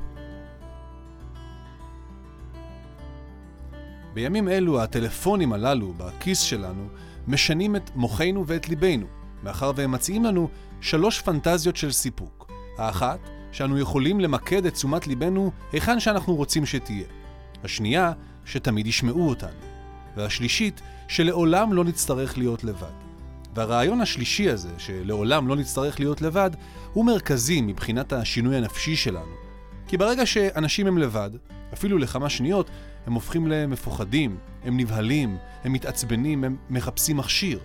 בימים 4.13 4.49
אלו 4.49 4.81
הטלפונים 4.81 5.53
הללו 5.53 5.93
בכיס 5.97 6.39
שלנו 6.39 6.87
משנים 7.27 7.75
את 7.75 7.95
מוחנו 7.95 8.47
ואת 8.47 8.69
ליבנו, 8.69 9.05
מאחר 9.43 9.71
והם 9.75 9.91
מציעים 9.91 10.25
לנו 10.25 10.49
שלוש 10.81 11.21
פנטזיות 11.21 11.75
של 11.75 11.91
סיפוק. 11.91 12.51
האחת, 12.77 13.19
שאנו 13.51 13.79
יכולים 13.79 14.19
למקד 14.19 14.65
את 14.65 14.73
תשומת 14.73 15.07
ליבנו 15.07 15.51
היכן 15.71 15.99
שאנחנו 15.99 16.35
רוצים 16.35 16.65
שתהיה. 16.65 17.05
השנייה, 17.63 18.11
שתמיד 18.45 18.87
ישמעו 18.87 19.29
אותנו. 19.29 19.59
והשלישית, 20.15 20.81
שלעולם 21.07 21.73
לא 21.73 21.83
נצטרך 21.83 22.37
להיות 22.37 22.63
לבד. 22.63 23.04
והרעיון 23.55 24.01
השלישי 24.01 24.49
הזה, 24.49 24.69
שלעולם 24.77 25.47
לא 25.47 25.55
נצטרך 25.55 25.99
להיות 25.99 26.21
לבד, 26.21 26.51
הוא 26.93 27.05
מרכזי 27.05 27.61
מבחינת 27.61 28.13
השינוי 28.13 28.57
הנפשי 28.57 28.95
שלנו. 28.95 29.35
כי 29.87 29.97
ברגע 29.97 30.25
שאנשים 30.25 30.87
הם 30.87 30.97
לבד, 30.97 31.29
אפילו 31.73 31.97
לכמה 31.97 32.29
שניות, 32.29 32.69
הם 33.07 33.13
הופכים 33.13 33.47
למפוחדים, 33.47 34.37
הם 34.63 34.77
נבהלים, 34.77 35.37
הם 35.63 35.73
מתעצבנים, 35.73 36.43
הם 36.43 36.57
מחפשים 36.69 37.17
מכשיר. 37.17 37.59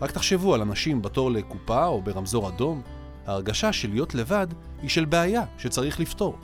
רק 0.00 0.10
תחשבו 0.10 0.54
על 0.54 0.60
אנשים 0.60 1.02
בתור 1.02 1.30
לקופה 1.30 1.86
או 1.86 2.02
ברמזור 2.02 2.48
אדום, 2.48 2.82
ההרגשה 3.26 3.72
של 3.72 3.90
להיות 3.90 4.14
לבד 4.14 4.46
היא 4.82 4.90
של 4.90 5.04
בעיה 5.04 5.42
שצריך 5.58 6.00
לפתור. 6.00 6.38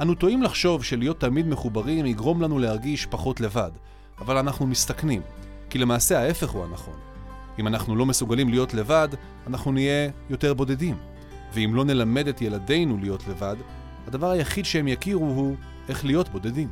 אנו 0.00 0.14
טועים 0.14 0.42
לחשוב 0.42 0.84
שלהיות 0.84 1.20
תמיד 1.20 1.46
מחוברים 1.46 2.06
יגרום 2.06 2.42
לנו 2.42 2.58
להרגיש 2.58 3.06
פחות 3.06 3.40
לבד, 3.40 3.70
אבל 4.18 4.38
אנחנו 4.38 4.66
מסתכנים, 4.66 5.22
כי 5.70 5.78
למעשה 5.78 6.20
ההפך 6.20 6.50
הוא 6.50 6.64
הנכון. 6.64 7.11
אם 7.58 7.66
אנחנו 7.66 7.96
לא 7.96 8.06
מסוגלים 8.06 8.48
להיות 8.48 8.74
לבד, 8.74 9.08
אנחנו 9.46 9.72
נהיה 9.72 10.10
יותר 10.30 10.54
בודדים. 10.54 10.96
ואם 11.54 11.74
לא 11.74 11.84
נלמד 11.84 12.28
את 12.28 12.42
ילדינו 12.42 12.98
להיות 12.98 13.28
לבד, 13.28 13.56
הדבר 14.06 14.30
היחיד 14.30 14.64
שהם 14.64 14.88
יכירו 14.88 15.24
הוא 15.24 15.56
איך 15.88 16.04
להיות 16.04 16.28
בודדים. 16.28 16.68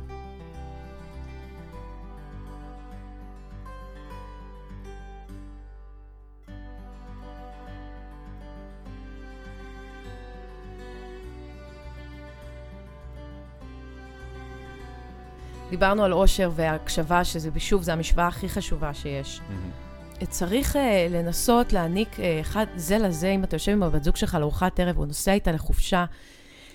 דיברנו 15.69 16.03
על 16.03 16.13
אושר 16.13 16.51
והקשבה, 16.55 17.23
שזה 17.23 17.49
שוב, 17.57 17.83
זו 17.83 17.91
המשוואה 17.91 18.27
הכי 18.27 18.49
חשובה 18.49 18.93
שיש. 18.93 19.39
Mm-hmm. 19.39 19.90
צריך 20.29 20.75
uh, 20.75 20.79
לנסות 21.09 21.73
להעניק 21.73 22.09
uh, 22.15 22.21
אחד 22.41 22.65
זה 22.75 22.97
לזה, 22.97 23.29
אם 23.29 23.43
אתה 23.43 23.55
יושב 23.55 23.71
עם 23.71 23.83
הבת 23.83 24.03
זוג 24.03 24.15
שלך 24.15 24.35
לארוחת 24.39 24.79
ערב, 24.79 24.97
או 24.97 25.05
נוסע 25.05 25.33
איתה 25.33 25.51
לחופשה, 25.51 26.05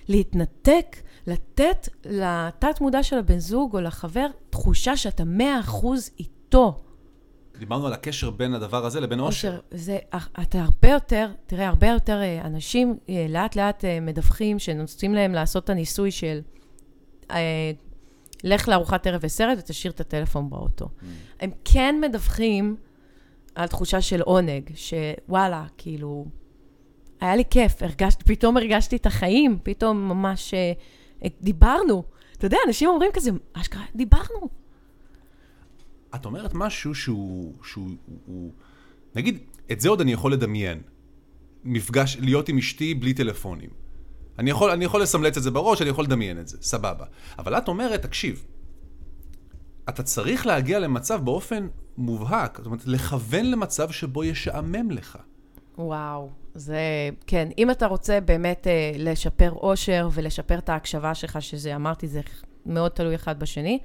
להתנתק, 0.08 0.96
לתת 1.26 1.88
לתת 2.04 2.80
מודע 2.80 3.02
של 3.02 3.18
הבן 3.18 3.38
זוג 3.38 3.76
או 3.76 3.80
לחבר 3.80 4.26
תחושה 4.50 4.96
שאתה 4.96 5.24
מאה 5.24 5.60
אחוז 5.60 6.10
איתו. 6.18 6.82
דיברנו 7.58 7.86
על 7.86 7.92
הקשר 7.92 8.30
בין 8.30 8.54
הדבר 8.54 8.86
הזה 8.86 9.00
לבין 9.00 9.20
אושר. 9.20 9.60
זה, 9.70 9.98
אתה 10.42 10.60
הרבה 10.60 10.88
יותר, 10.88 11.28
תראה, 11.46 11.68
הרבה 11.68 11.86
יותר 11.86 12.20
uh, 12.42 12.46
אנשים 12.46 12.98
לאט 13.28 13.56
לאט 13.56 13.84
מדווחים 14.02 14.58
שנוסעים 14.58 15.14
להם 15.14 15.32
לעשות 15.32 15.64
את 15.64 15.70
הניסוי 15.70 16.10
של... 16.10 16.40
לך 18.44 18.68
לארוחת 18.68 19.06
ערב 19.06 19.20
וסרט 19.24 19.58
ותשאיר 19.58 19.92
את 19.92 20.00
הטלפון 20.00 20.50
באוטו. 20.50 20.84
Mm. 20.84 21.04
הם 21.40 21.50
כן 21.64 21.94
מדווחים 22.00 22.76
על 23.56 23.66
תחושה 23.66 24.00
של 24.00 24.20
עונג, 24.20 24.70
שוואלה, 24.74 25.64
כאילו, 25.78 26.26
היה 27.20 27.36
לי 27.36 27.44
כיף, 27.50 27.82
הרגשת, 27.82 28.22
פתאום 28.22 28.56
הרגשתי 28.56 28.96
את 28.96 29.06
החיים, 29.06 29.58
פתאום 29.62 30.08
ממש 30.08 30.54
uh, 30.54 31.28
דיברנו. 31.40 32.04
אתה 32.36 32.46
יודע, 32.46 32.58
אנשים 32.66 32.88
אומרים 32.88 33.10
כזה, 33.14 33.30
אשכרה, 33.52 33.84
דיברנו. 33.94 34.48
את 36.14 36.24
אומרת 36.24 36.50
משהו 36.54 36.94
שהוא, 36.94 37.54
שהוא, 37.62 37.90
הוא, 38.26 38.52
נגיד, 39.14 39.38
את 39.72 39.80
זה 39.80 39.88
עוד 39.88 40.00
אני 40.00 40.12
יכול 40.12 40.32
לדמיין. 40.32 40.82
מפגש, 41.64 42.16
להיות 42.20 42.48
עם 42.48 42.58
אשתי 42.58 42.94
בלי 42.94 43.14
טלפונים. 43.14 43.70
אני 44.38 44.50
יכול, 44.50 44.70
אני 44.70 44.84
יכול 44.84 45.02
לסמלץ 45.02 45.36
את 45.36 45.42
זה 45.42 45.50
בראש, 45.50 45.82
אני 45.82 45.90
יכול 45.90 46.04
לדמיין 46.04 46.40
את 46.40 46.48
זה, 46.48 46.58
סבבה. 46.60 47.04
אבל 47.38 47.58
את 47.58 47.68
אומרת, 47.68 48.02
תקשיב, 48.02 48.46
אתה 49.88 50.02
צריך 50.02 50.46
להגיע 50.46 50.78
למצב 50.78 51.24
באופן 51.24 51.68
מובהק, 51.98 52.56
זאת 52.58 52.66
אומרת, 52.66 52.86
לכוון 52.86 53.50
למצב 53.50 53.90
שבו 53.90 54.24
ישעמם 54.24 54.90
לך. 54.90 55.18
וואו, 55.78 56.30
זה, 56.54 56.80
כן, 57.26 57.48
אם 57.58 57.70
אתה 57.70 57.86
רוצה 57.86 58.20
באמת 58.20 58.66
אה, 58.66 58.92
לשפר 58.98 59.52
אושר 59.52 60.08
ולשפר 60.12 60.58
את 60.58 60.68
ההקשבה 60.68 61.14
שלך, 61.14 61.42
שזה, 61.42 61.76
אמרתי, 61.76 62.08
זה 62.08 62.20
מאוד 62.66 62.90
תלוי 62.90 63.14
אחד 63.14 63.38
בשני. 63.40 63.78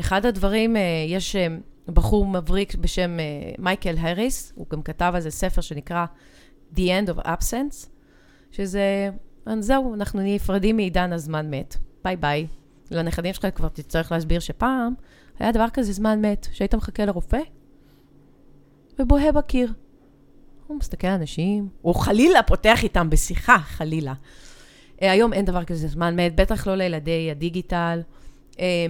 אחד 0.00 0.26
הדברים, 0.26 0.76
אה, 0.76 0.80
יש 1.08 1.36
אה, 1.36 1.46
בחור 1.86 2.26
מבריק 2.26 2.74
בשם 2.74 3.20
אה, 3.20 3.24
מייקל 3.58 3.94
הריס, 3.98 4.52
הוא 4.54 4.66
גם 4.70 4.82
כתב 4.82 5.12
על 5.14 5.20
זה 5.20 5.30
ספר 5.30 5.60
שנקרא 5.60 6.06
The 6.74 6.78
End 6.78 7.10
of 7.10 7.26
Absence, 7.26 7.88
שזה 8.50 9.10
זהו, 9.60 9.94
אנחנו 9.94 10.20
נפרדים 10.22 10.76
מעידן 10.76 11.12
הזמן 11.12 11.50
מת. 11.50 11.76
ביי 12.04 12.16
ביי. 12.16 12.46
לנכדים 12.90 13.34
שלך 13.34 13.46
כבר 13.54 13.68
תצטרך 13.68 14.12
להסביר 14.12 14.40
שפעם 14.40 14.94
היה 15.38 15.52
דבר 15.52 15.66
כזה 15.72 15.92
זמן 15.92 16.24
מת, 16.24 16.48
שהיית 16.52 16.74
מחכה 16.74 17.04
לרופא 17.04 17.40
ובוהה 18.98 19.32
בקיר. 19.32 19.72
הוא 20.66 20.78
מסתכל 20.78 21.06
על 21.06 21.14
אנשים, 21.14 21.68
הוא 21.82 21.94
חלילה 21.94 22.42
פותח 22.42 22.82
איתם 22.82 23.10
בשיחה, 23.10 23.58
חלילה. 23.58 24.14
אה, 25.02 25.10
היום 25.10 25.32
אין 25.32 25.44
דבר 25.44 25.64
כזה 25.64 25.88
זמן 25.88 26.16
מת, 26.16 26.36
בטח 26.36 26.66
לא 26.66 26.74
לילדי 26.74 27.30
הדיגיטל. 27.30 28.00
אה, 28.60 28.86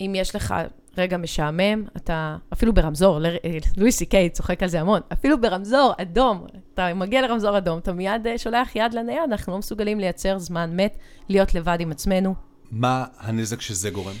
אם 0.00 0.12
יש 0.16 0.34
לך 0.34 0.54
רגע 0.98 1.16
משעמם, 1.16 1.84
אתה, 1.96 2.36
אפילו 2.52 2.74
ברמזור, 2.74 3.24
אה, 3.26 3.30
לואי 3.76 3.92
סי 3.92 4.06
קיי 4.06 4.30
צוחק 4.30 4.62
על 4.62 4.68
זה 4.68 4.80
המון, 4.80 5.00
אפילו 5.12 5.40
ברמזור 5.40 5.92
אדום, 6.02 6.46
אתה 6.74 6.94
מגיע 6.94 7.22
לרמזור 7.22 7.58
אדום, 7.58 7.78
אתה 7.78 7.92
מיד 7.92 8.26
שולח 8.36 8.76
יד 8.76 8.94
לנייד, 8.94 9.22
אנחנו 9.30 9.52
לא 9.52 9.58
מסוגלים 9.58 10.00
לייצר 10.00 10.38
זמן 10.38 10.76
מת, 10.76 10.98
להיות 11.28 11.54
לבד 11.54 11.76
עם 11.80 11.90
עצמנו. 11.90 12.34
מה 12.70 13.04
הנזק 13.18 13.60
שזה 13.60 13.90
גורם? 13.90 14.14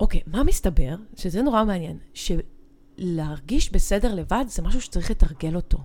אוקיי, 0.00 0.20
מה 0.26 0.44
מסתבר? 0.44 0.94
שזה 1.16 1.42
נורא 1.42 1.64
מעניין, 1.64 1.98
שלהרגיש 2.14 3.72
בסדר 3.72 4.14
לבד 4.14 4.44
זה 4.48 4.62
משהו 4.62 4.80
שצריך 4.80 5.10
לתרגל 5.10 5.56
אותו. 5.56 5.78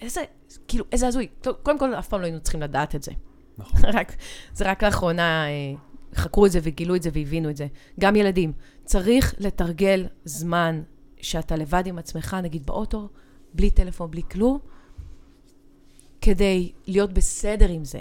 איזה, 0.00 0.24
כאילו, 0.68 0.84
איזה 0.92 1.06
הזוי. 1.06 1.28
קודם 1.62 1.78
כל, 1.78 1.94
אף 1.94 2.08
פעם 2.08 2.20
לא 2.20 2.24
היינו 2.24 2.40
צריכים 2.40 2.62
לדעת 2.62 2.94
את 2.94 3.02
זה. 3.02 3.12
נכון. 3.58 3.80
רק, 3.98 4.16
זה 4.52 4.70
רק 4.70 4.84
לאחרונה 4.84 5.46
אה, 5.48 5.74
חקרו 6.14 6.46
את 6.46 6.52
זה 6.52 6.60
וגילו 6.62 6.96
את 6.96 7.02
זה 7.02 7.10
והבינו 7.12 7.50
את 7.50 7.56
זה. 7.56 7.66
גם 8.00 8.16
ילדים. 8.16 8.52
צריך 8.84 9.34
לתרגל 9.38 10.06
זמן 10.24 10.82
שאתה 11.20 11.56
לבד 11.56 11.86
עם 11.86 11.98
עצמך, 11.98 12.36
נגיד 12.42 12.66
באוטו, 12.66 13.08
בלי 13.54 13.70
טלפון, 13.70 14.10
בלי 14.10 14.22
כלום, 14.30 14.58
כדי 16.20 16.72
להיות 16.86 17.12
בסדר 17.12 17.68
עם 17.68 17.84
זה. 17.84 18.00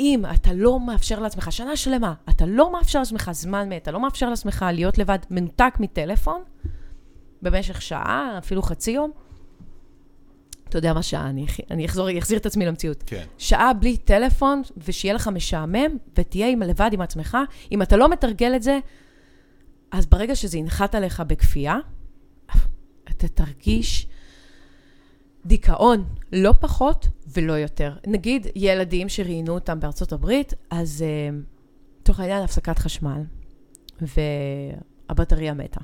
אם 0.00 0.22
אתה 0.34 0.52
לא 0.52 0.80
מאפשר 0.80 1.20
לעצמך, 1.20 1.52
שנה 1.52 1.76
שלמה, 1.76 2.14
אתה 2.30 2.46
לא 2.46 2.72
מאפשר 2.72 2.98
לעצמך 2.98 3.30
זמן 3.32 3.68
מת, 3.68 3.82
אתה 3.82 3.90
לא 3.90 4.00
מאפשר 4.00 4.30
לעצמך 4.30 4.66
להיות 4.72 4.98
לבד 4.98 5.18
מנותק 5.30 5.74
מטלפון 5.80 6.42
במשך 7.42 7.82
שעה, 7.82 8.38
אפילו 8.38 8.62
חצי 8.62 8.90
יום, 8.90 9.10
אתה 10.68 10.78
יודע 10.78 10.92
מה 10.92 11.02
שעה, 11.02 11.28
אני, 11.28 11.46
אני 11.70 11.86
אחזור, 11.86 12.18
אחזיר 12.18 12.38
את 12.38 12.46
עצמי 12.46 12.66
למציאות. 12.66 13.02
כן. 13.06 13.24
שעה 13.38 13.72
בלי 13.72 13.96
טלפון, 13.96 14.62
ושיהיה 14.76 15.14
לך 15.14 15.28
משעמם, 15.28 15.96
ותהיה 16.18 16.48
עם, 16.48 16.62
לבד 16.62 16.90
עם 16.92 17.00
עצמך. 17.00 17.38
אם 17.72 17.82
אתה 17.82 17.96
לא 17.96 18.08
מתרגל 18.08 18.56
את 18.56 18.62
זה, 18.62 18.78
אז 19.90 20.06
ברגע 20.06 20.36
שזה 20.36 20.58
ינחת 20.58 20.94
עליך 20.94 21.22
בכפייה, 21.26 21.78
אתה 23.10 23.28
תרגיש 23.28 24.06
דיכאון, 25.48 26.04
לא 26.32 26.52
פחות 26.60 27.08
ולא 27.26 27.52
יותר. 27.52 27.96
נגיד 28.06 28.46
ילדים 28.54 29.08
שראיינו 29.08 29.54
אותם 29.54 29.80
בארצות 29.80 30.12
הברית, 30.12 30.54
אז 30.70 31.04
uh, 31.04 31.34
תוך 32.02 32.20
העניין 32.20 32.42
הפסקת 32.42 32.78
חשמל, 32.78 33.22
והבטריה 34.00 35.54
מתה. 35.54 35.80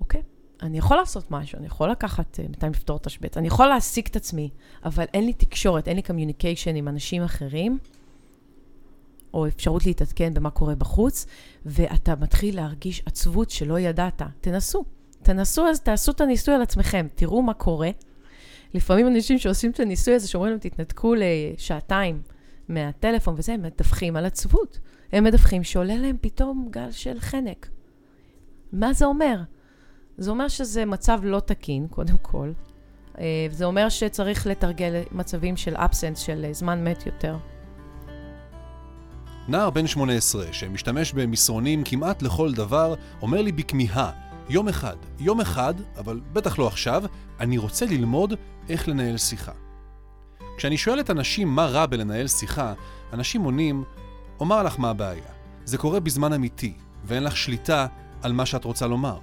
אוקיי? 0.00 0.22
אני 0.62 0.78
יכול 0.78 0.96
לעשות 0.96 1.30
משהו, 1.30 1.58
אני 1.58 1.66
יכול 1.66 1.90
לקחת, 1.90 2.38
uh, 2.38 2.42
בינתיים 2.42 2.72
לפתור 2.72 2.96
את 2.96 3.06
התשבץ, 3.06 3.36
אני 3.36 3.46
יכול 3.46 3.66
להעסיק 3.66 4.08
את 4.08 4.16
עצמי, 4.16 4.50
אבל 4.84 5.04
אין 5.14 5.26
לי 5.26 5.32
תקשורת, 5.32 5.88
אין 5.88 5.96
לי 5.96 6.02
communication 6.02 6.76
עם 6.76 6.88
אנשים 6.88 7.22
אחרים, 7.22 7.78
או 9.34 9.46
אפשרות 9.46 9.86
להתעדכן 9.86 10.34
במה 10.34 10.50
קורה 10.50 10.74
בחוץ, 10.74 11.26
ואתה 11.66 12.16
מתחיל 12.16 12.56
להרגיש 12.56 13.02
עצבות 13.06 13.50
שלא 13.50 13.78
ידעת. 13.78 14.22
תנסו. 14.40 14.84
תנסו, 15.22 15.66
אז 15.66 15.80
תעשו 15.80 16.12
את 16.12 16.20
הניסוי 16.20 16.54
על 16.54 16.62
עצמכם, 16.62 17.06
תראו 17.14 17.42
מה 17.42 17.54
קורה. 17.54 17.90
לפעמים 18.74 19.06
אנשים 19.06 19.38
שעושים 19.38 19.70
את 19.70 19.80
הניסוי 19.80 20.14
הזה, 20.14 20.28
שאומרים 20.28 20.52
להם, 20.52 20.60
תתנתקו 20.60 21.14
לשעתיים 21.18 22.22
מהטלפון 22.68 23.34
וזה, 23.38 23.52
הם 23.52 23.62
מדווחים 23.62 24.16
על 24.16 24.26
עצבות. 24.26 24.78
הם 25.12 25.24
מדווחים 25.24 25.64
שעולה 25.64 25.96
להם 25.96 26.16
פתאום 26.20 26.68
גל 26.70 26.90
של 26.90 27.20
חנק. 27.20 27.68
מה 28.72 28.92
זה 28.92 29.04
אומר? 29.04 29.40
זה 30.18 30.30
אומר 30.30 30.48
שזה 30.48 30.84
מצב 30.84 31.20
לא 31.22 31.40
תקין, 31.40 31.86
קודם 31.88 32.16
כל. 32.22 32.52
אה, 33.18 33.46
זה 33.50 33.64
אומר 33.64 33.88
שצריך 33.88 34.46
לתרגל 34.46 35.02
מצבים 35.12 35.56
של 35.56 35.76
אבסנס, 35.76 36.18
של 36.18 36.46
זמן 36.52 36.84
מת 36.84 37.06
יותר. 37.06 37.36
נער 39.48 39.70
בן 39.70 39.86
18 39.86 40.52
שמשתמש 40.52 41.12
במסרונים 41.12 41.84
כמעט 41.84 42.22
לכל 42.22 42.52
דבר, 42.52 42.94
אומר 43.22 43.42
לי 43.42 43.52
בכמיהה, 43.52 44.29
יום 44.50 44.68
אחד, 44.68 44.96
יום 45.18 45.40
אחד, 45.40 45.74
אבל 45.98 46.20
בטח 46.32 46.58
לא 46.58 46.66
עכשיו, 46.66 47.02
אני 47.40 47.58
רוצה 47.58 47.86
ללמוד 47.86 48.34
איך 48.68 48.88
לנהל 48.88 49.16
שיחה. 49.16 49.52
כשאני 50.56 50.76
שואל 50.76 51.00
את 51.00 51.10
אנשים 51.10 51.48
מה 51.48 51.66
רע 51.66 51.86
בלנהל 51.86 52.28
שיחה, 52.28 52.72
אנשים 53.12 53.42
עונים, 53.42 53.84
אומר 54.40 54.62
לך 54.62 54.78
מה 54.78 54.90
הבעיה. 54.90 55.22
זה 55.64 55.78
קורה 55.78 56.00
בזמן 56.00 56.32
אמיתי, 56.32 56.72
ואין 57.04 57.22
לך 57.22 57.36
שליטה 57.36 57.86
על 58.22 58.32
מה 58.32 58.46
שאת 58.46 58.64
רוצה 58.64 58.86
לומר. 58.86 59.18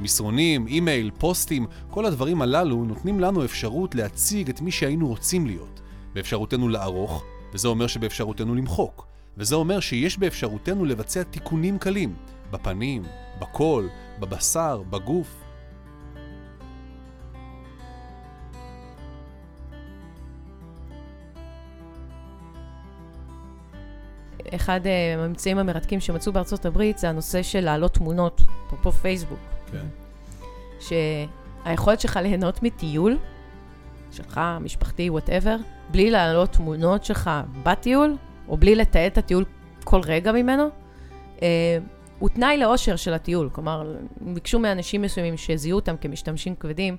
מסרונים, 0.00 0.66
אימייל, 0.66 1.10
פוסטים, 1.18 1.66
כל 1.90 2.06
הדברים 2.06 2.42
הללו 2.42 2.84
נותנים 2.84 3.20
לנו 3.20 3.44
אפשרות 3.44 3.94
להציג 3.94 4.48
את 4.48 4.60
מי 4.60 4.70
שהיינו 4.70 5.08
רוצים 5.08 5.46
להיות. 5.46 5.80
באפשרותנו 6.12 6.68
לערוך, 6.68 7.24
וזה 7.54 7.68
אומר 7.68 7.86
שבאפשרותנו 7.86 8.54
למחוק. 8.54 9.06
וזה 9.36 9.54
אומר 9.54 9.80
שיש 9.80 10.18
באפשרותנו 10.18 10.84
לבצע 10.84 11.22
תיקונים 11.22 11.78
קלים, 11.78 12.14
בפנים, 12.50 13.02
בקול, 13.38 13.88
בבשר, 14.20 14.82
בגוף. 14.90 15.46
אחד 24.54 24.86
אה, 24.86 25.14
הממצאים 25.14 25.58
המרתקים 25.58 26.00
שמצאו 26.00 26.32
בארצות 26.32 26.66
הברית 26.66 26.98
זה 26.98 27.08
הנושא 27.08 27.42
של 27.42 27.60
להעלות 27.60 27.94
תמונות, 27.94 28.40
אפרופו 28.66 28.92
פייסבוק. 28.92 29.38
כן. 29.72 29.86
שהיכולת 30.80 32.00
שלך 32.00 32.16
ליהנות 32.16 32.62
מטיול, 32.62 33.18
שלך, 34.12 34.40
משפחתי, 34.60 35.10
וואטאבר, 35.10 35.56
בלי 35.90 36.10
להעלות 36.10 36.52
תמונות 36.52 37.04
שלך 37.04 37.30
בטיול, 37.62 38.16
או 38.48 38.56
בלי 38.56 38.74
לתעד 38.74 39.12
את 39.12 39.18
הטיול 39.18 39.44
כל 39.84 40.00
רגע 40.00 40.32
ממנו, 40.32 40.68
אה, 41.42 41.78
הוא 42.18 42.28
תנאי 42.28 42.58
לאושר 42.58 42.96
של 42.96 43.14
הטיול. 43.14 43.48
כלומר, 43.52 43.94
ביקשו 44.20 44.58
מאנשים 44.58 45.02
מסוימים 45.02 45.36
שזיהו 45.36 45.76
אותם 45.76 45.96
כמשתמשים 45.96 46.54
כבדים, 46.54 46.96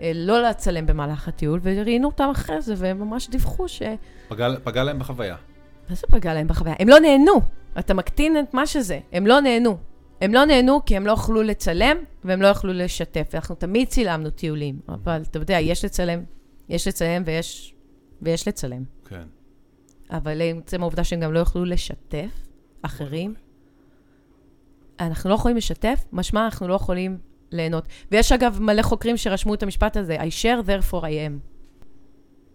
אה, 0.00 0.12
לא 0.14 0.42
לצלם 0.42 0.86
במהלך 0.86 1.28
הטיול, 1.28 1.60
וראיינו 1.62 2.08
אותם 2.08 2.28
אחרי 2.32 2.62
זה, 2.62 2.74
והם 2.76 3.00
ממש 3.00 3.28
דיווחו 3.28 3.68
ש... 3.68 3.82
פגע, 4.28 4.48
פגע 4.64 4.84
להם 4.84 4.98
בחוויה. 4.98 5.36
מה 5.88 5.94
זה 5.94 6.06
פגע 6.06 6.34
להם 6.34 6.46
בחוויה? 6.46 6.74
הם 6.78 6.88
לא 6.88 7.00
נהנו. 7.00 7.40
אתה 7.78 7.94
מקטין 7.94 8.38
את 8.38 8.54
מה 8.54 8.66
שזה. 8.66 9.00
הם 9.12 9.26
לא 9.26 9.40
נהנו. 9.40 9.76
הם 10.20 10.34
לא 10.34 10.44
נהנו 10.44 10.84
כי 10.86 10.96
הם 10.96 11.06
לא 11.06 11.12
יכלו 11.12 11.42
לצלם, 11.42 11.96
והם 12.24 12.42
לא 12.42 12.46
יכלו 12.46 12.72
לשתף. 12.72 13.34
אנחנו 13.34 13.54
תמיד 13.54 13.88
צילמנו 13.88 14.30
טיולים, 14.30 14.80
אבל 14.88 15.22
אתה 15.30 15.38
יודע, 15.38 15.60
יש 15.60 15.84
לצלם, 15.84 16.24
יש 16.68 16.88
לצלם 16.88 17.22
ויש, 17.26 17.74
ויש 18.22 18.48
לצלם. 18.48 18.84
כן. 19.08 19.22
אבל 20.10 20.42
עצם 20.58 20.82
העובדה 20.82 21.04
שהם 21.04 21.20
גם 21.20 21.32
לא 21.32 21.38
יוכלו 21.38 21.64
לשתף 21.64 22.46
אחרים, 22.82 23.34
אנחנו 25.06 25.30
לא 25.30 25.34
יכולים 25.34 25.56
לשתף, 25.56 26.04
משמע 26.12 26.44
אנחנו 26.44 26.68
לא 26.68 26.74
יכולים 26.74 27.18
ליהנות. 27.50 27.84
ויש 28.12 28.32
אגב 28.32 28.58
מלא 28.60 28.82
חוקרים 28.82 29.16
שרשמו 29.16 29.54
את 29.54 29.62
המשפט 29.62 29.96
הזה, 29.96 30.16
I 30.16 30.42
share 30.42 30.66
therefore 30.66 31.02
I 31.02 31.04
am. 31.04 31.52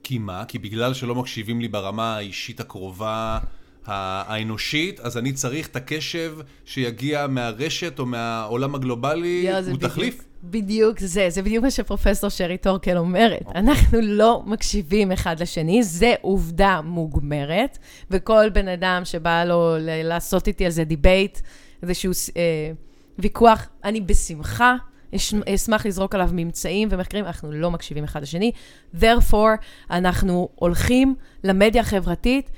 כי 0.03 0.17
מה? 0.17 0.45
כי 0.47 0.59
בגלל 0.59 0.93
שלא 0.93 1.15
מקשיבים 1.15 1.61
לי 1.61 1.67
ברמה 1.67 2.15
האישית 2.15 2.59
הקרובה, 2.59 3.39
האנושית, 3.87 4.99
אז 4.99 5.17
אני 5.17 5.33
צריך 5.33 5.67
את 5.67 5.75
הקשב 5.75 6.37
שיגיע 6.65 7.27
מהרשת 7.27 7.99
או 7.99 8.05
מהעולם 8.05 8.75
הגלובלי, 8.75 9.43
יו, 9.47 9.63
זה 9.63 9.71
הוא 9.71 9.79
תחליף? 9.79 10.23
בדיוק 10.43 10.99
זה, 10.99 11.29
זה 11.29 11.41
בדיוק 11.41 11.63
מה 11.63 11.71
שפרופסור 11.71 12.29
שרי 12.29 12.57
טורקל 12.57 12.97
אומרת. 12.97 13.45
אנחנו 13.55 13.99
לא 14.01 14.43
מקשיבים 14.45 15.11
אחד 15.11 15.39
לשני, 15.39 15.83
זה 15.83 16.13
עובדה 16.21 16.81
מוגמרת, 16.83 17.77
וכל 18.11 18.49
בן 18.53 18.67
אדם 18.67 19.01
שבא 19.05 19.43
לו 19.43 19.75
לעשות 19.79 20.47
איתי 20.47 20.65
על 20.65 20.71
זה 20.71 20.83
debate, 20.83 21.39
איזשהו 21.83 22.11
אה, 22.37 22.71
ויכוח, 23.19 23.67
אני 23.83 24.01
בשמחה. 24.01 24.75
אש- 25.15 25.33
אשמח 25.33 25.85
לזרוק 25.85 26.15
עליו 26.15 26.29
ממצאים 26.33 26.87
ומחקרים, 26.91 27.25
אנחנו 27.25 27.51
לא 27.51 27.71
מקשיבים 27.71 28.03
אחד 28.03 28.21
לשני. 28.21 28.51
therefore, 28.99 29.57
אנחנו 29.91 30.49
הולכים 30.55 31.15
למדיה 31.43 31.81
החברתית 31.81 32.51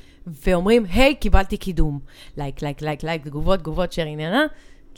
ואומרים, 0.47 0.85
היי, 0.89 1.15
קיבלתי 1.15 1.57
קידום. 1.57 1.99
לייק, 2.37 2.61
לייק, 2.61 2.81
לייק, 2.81 3.03
לייק, 3.03 3.23
תגובות, 3.23 3.59
תגובות, 3.59 3.93
share 3.93 4.01
עניינה, 4.01 4.45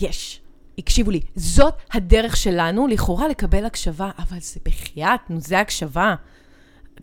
יש. 0.02 0.42
הקשיבו 0.78 1.12
לי. 1.12 1.20
זאת 1.36 1.74
הדרך 1.94 2.38
שלנו, 2.38 2.88
לכאורה, 2.88 3.28
לקבל 3.28 3.66
הקשבה, 3.66 4.12
אבל 4.20 4.38
זה 4.40 4.60
בחייאת, 4.66 5.20
נו, 5.30 5.40
זה 5.42 5.60
הקשבה. 5.60 6.16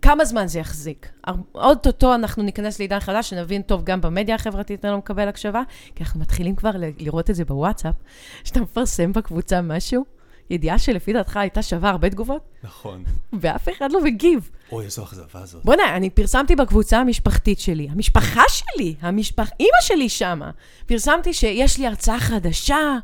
כמה 0.01 0.25
זמן 0.25 0.47
זה 0.47 0.59
יחזיק? 0.59 1.09
אוטוטו 1.55 2.15
אנחנו 2.15 2.43
ניכנס 2.43 2.79
לעידן 2.79 2.99
חדש, 2.99 3.29
שנבין 3.29 3.61
טוב, 3.61 3.83
גם 3.83 4.01
במדיה 4.01 4.35
החברתית 4.35 4.85
אני 4.85 4.91
לא 4.91 4.97
מקבל 4.97 5.27
הקשבה, 5.27 5.61
כי 5.95 6.03
אנחנו 6.03 6.19
מתחילים 6.19 6.55
כבר 6.55 6.71
לראות 6.99 7.29
את 7.29 7.35
זה 7.35 7.45
בוואטסאפ, 7.45 7.95
שאתה 8.43 8.61
מפרסם 8.61 9.13
בקבוצה 9.13 9.61
משהו, 9.61 10.05
ידיעה 10.49 10.79
שלפי 10.79 11.13
דעתך 11.13 11.37
הייתה 11.37 11.61
שווה 11.61 11.89
הרבה 11.89 12.09
תגובות, 12.09 12.41
נכון. 12.63 13.03
ואף 13.39 13.69
אחד 13.77 13.91
לא 13.91 14.03
מגיב. 14.03 14.49
אוי, 14.71 14.85
איזו 14.85 15.03
אכזבה 15.03 15.45
זאת. 15.45 15.65
בוא'נה, 15.65 15.95
אני 15.95 16.09
פרסמתי 16.09 16.55
בקבוצה 16.55 16.99
המשפחתית 16.99 17.59
שלי, 17.59 17.87
המשפחה 17.91 18.41
שלי, 18.47 18.95
המשפח... 19.01 19.49
אימא 19.59 19.81
שלי 19.81 20.09
שמה. 20.09 20.51
פרסמתי 20.85 21.33
שיש 21.33 21.77
לי 21.77 21.87
הרצאה 21.87 22.19
חדשה, 22.19 22.97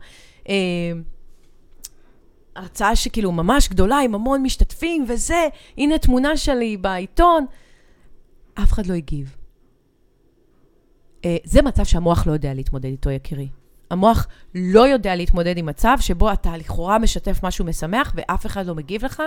אה, 0.50 0.54
הרצאה 2.56 2.96
שכאילו 2.96 3.32
ממש 3.32 3.70
גדולה, 3.70 4.00
עם 4.00 4.16
המון 4.16 4.44
משתתפים 4.44 5.06
וזה, 5.08 5.48
הנה 5.78 5.98
תמונה 5.98 6.38
שלי 6.38 6.78
בעיתון. 6.78 7.46
אף 8.54 8.74
אחד 8.74 8.86
לא 8.86 8.94
הגיב. 8.94 9.36
אה, 11.26 11.38
זה 11.44 11.62
מצב 11.62 11.84
שהמוח 11.84 12.28
לא 12.28 12.32
יודע 12.32 12.54
להתמודד 12.54 12.86
איתו, 12.86 13.12
יקירי. 13.12 13.48
המוח 13.92 14.28
לא 14.56 14.88
יודע 14.88 15.16
להתמודד 15.16 15.58
עם 15.58 15.66
מצב 15.66 15.98
שבו 16.00 16.34
אתה 16.34 16.58
לכאורה 16.58 17.00
משתף 17.00 17.40
משהו 17.44 17.66
משמח 17.66 18.14
ואף 18.16 18.46
אחד 18.46 18.66
לא 18.66 18.76
מגיב 18.76 19.06
לך, 19.06 19.24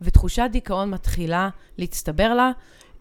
ותחושת 0.00 0.48
דיכאון 0.52 0.90
מתחילה 0.90 1.48
להצטבר 1.78 2.34
לה. 2.34 2.50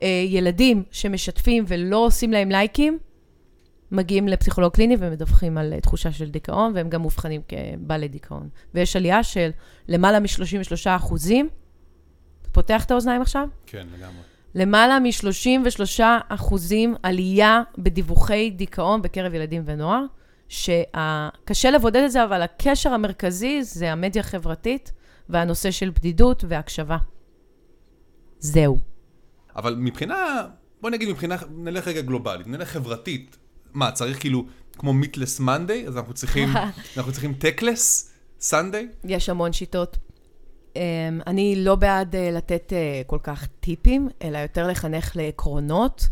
אה, 0.04 0.24
ילדים 0.28 0.84
שמשתפים 0.92 1.64
ולא 1.68 1.98
עושים 1.98 2.32
להם 2.32 2.50
לייקים, 2.50 2.98
מגיעים 3.92 4.28
לפסיכולוג 4.28 4.74
קליני 4.74 4.96
ומדווחים 5.00 5.58
על 5.58 5.74
אה, 5.74 5.82
תחושה 5.82 6.12
של 6.12 6.30
דיכאון, 6.30 6.72
והם 6.76 6.90
גם 6.90 7.02
מאובחנים 7.02 7.42
כבעלי 7.48 8.08
דיכאון. 8.08 8.50
ויש 8.74 8.96
עלייה 8.96 9.24
של 9.24 9.50
למעלה 9.88 10.20
מ-33 10.20 10.90
אחוזים. 10.96 11.50
פותח 12.52 12.84
את 12.84 12.92
האוזניים 12.92 13.22
עכשיו? 13.22 13.48
כן, 13.66 13.88
לגמרי. 13.98 14.22
למעלה 14.56 15.00
מ-33 15.00 16.02
אחוזים 16.30 16.96
עלייה 17.04 17.62
בדיווחי 17.78 18.50
דיכאון 18.50 19.02
בקרב 19.02 19.34
ילדים 19.34 19.64
ונוער, 19.66 20.06
שקשה 20.48 21.72
לבודד 21.72 22.02
את 22.06 22.12
זה, 22.12 22.24
אבל 22.24 22.42
הקשר 22.42 22.90
המרכזי 22.94 23.64
זה 23.64 23.92
המדיה 23.92 24.20
החברתית 24.20 24.92
והנושא 25.30 25.72
של 25.72 25.90
בדידות 25.90 26.44
והקשבה. 26.48 26.98
זהו. 28.40 28.78
אבל 29.56 29.76
מבחינה, 29.76 30.48
בוא 30.82 30.90
נגיד 30.90 31.10
מבחינה, 31.10 31.36
נלך 31.56 31.88
רגע 31.88 32.02
גלובלית, 32.02 32.48
נלך 32.48 32.70
חברתית. 32.70 33.38
מה, 33.76 33.92
צריך 33.92 34.20
כאילו, 34.20 34.46
כמו 34.78 34.94
מיטלס 34.94 35.40
מנדיי, 35.40 35.88
אז 35.88 35.98
אנחנו 35.98 36.14
צריכים, 36.14 36.50
אנחנו 36.98 37.12
צריכים 37.12 37.34
טקלס 37.34 38.12
סנדיי? 38.40 38.88
יש 39.04 39.30
המון 39.30 39.54
שיטות. 39.54 39.98
Um, 40.74 40.78
אני 41.28 41.56
לא 41.56 41.76
בעד 41.76 42.16
uh, 42.16 42.18
לתת 42.36 42.74
uh, 42.74 43.08
כל 43.08 43.20
כך 43.24 43.48
טיפים, 43.60 44.10
אלא 44.22 44.38
יותר 44.38 44.68
לחנך 44.68 45.16
לעקרונות 45.16 46.08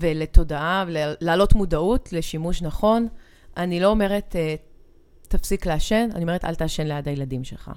ולתודעה, 0.00 0.84
ולהעלות 0.88 1.54
מודעות 1.54 2.12
לשימוש 2.12 2.62
נכון. 2.62 3.08
אני 3.56 3.80
לא 3.80 3.86
אומרת, 3.86 4.34
uh, 4.34 5.28
תפסיק 5.28 5.66
לעשן, 5.66 6.08
אני 6.14 6.22
אומרת, 6.22 6.44
אל 6.44 6.54
תעשן 6.54 6.86
ליד 6.86 7.08
הילדים 7.08 7.44
שלך. 7.44 7.70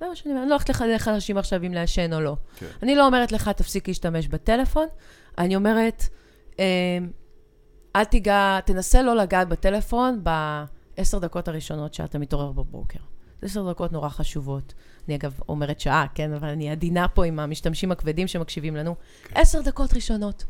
זה 0.00 0.06
מה 0.08 0.16
שאני 0.16 0.30
אומרת, 0.30 0.42
אני 0.42 0.50
לא 0.50 0.54
הולכת 0.54 0.68
לחנך 0.68 1.08
אנשים 1.08 1.38
עכשיו 1.38 1.66
אם 1.66 1.72
לעשן 1.72 2.12
או 2.12 2.20
לא. 2.20 2.36
כן. 2.56 2.66
אני 2.82 2.94
לא 2.96 3.06
אומרת 3.06 3.32
לך, 3.32 3.48
תפסיק 3.48 3.88
להשתמש 3.88 4.28
בטלפון, 4.28 4.86
אני 5.38 5.56
אומרת, 5.56 6.08
אמ, 6.58 6.64
אל 7.96 8.04
תיגע, 8.04 8.60
תנסה 8.64 9.02
לא 9.02 9.16
לגעת 9.16 9.48
בטלפון 9.48 10.24
בעשר 10.96 11.18
דקות 11.18 11.48
הראשונות 11.48 11.94
שאתה 11.94 12.18
מתעורר 12.18 12.52
בבוקר. 12.52 12.98
זה 13.40 13.46
עשר 13.46 13.70
דקות 13.70 13.92
נורא 13.92 14.08
חשובות. 14.08 14.74
אני 15.08 15.16
אגב 15.16 15.40
אומרת 15.48 15.80
שעה, 15.80 16.06
כן? 16.14 16.32
אבל 16.32 16.48
אני 16.48 16.70
עדינה 16.70 17.08
פה 17.08 17.24
עם 17.24 17.38
המשתמשים 17.38 17.92
הכבדים 17.92 18.26
שמקשיבים 18.26 18.76
לנו. 18.76 18.94
עשר 19.34 19.60
דקות 19.60 19.94
ראשונות. 19.94 20.44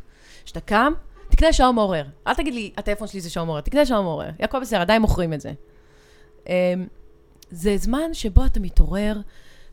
כשאתה 0.45 0.61
קם, 0.61 0.93
תקנה 1.29 1.53
שעון 1.53 1.75
מעורר. 1.75 2.05
אל 2.27 2.35
תגיד 2.35 2.55
לי, 2.55 2.73
הטלפון 2.77 3.09
שלי 3.09 3.21
זה 3.21 3.31
שעון 3.31 3.47
מעורר, 3.47 3.61
תקנה 3.61 3.87
שעון 3.87 4.05
מעורר. 4.05 4.31
הכל 4.41 4.61
בסדר, 4.61 4.81
עדיין 4.81 5.03
מוכרים 5.03 5.33
את 5.33 5.41
זה. 5.41 5.53
אמ, 6.47 6.53
זה 7.51 7.77
זמן 7.77 8.15
שבו 8.15 8.47
אתה 8.47 8.61
מתעורר 8.61 9.21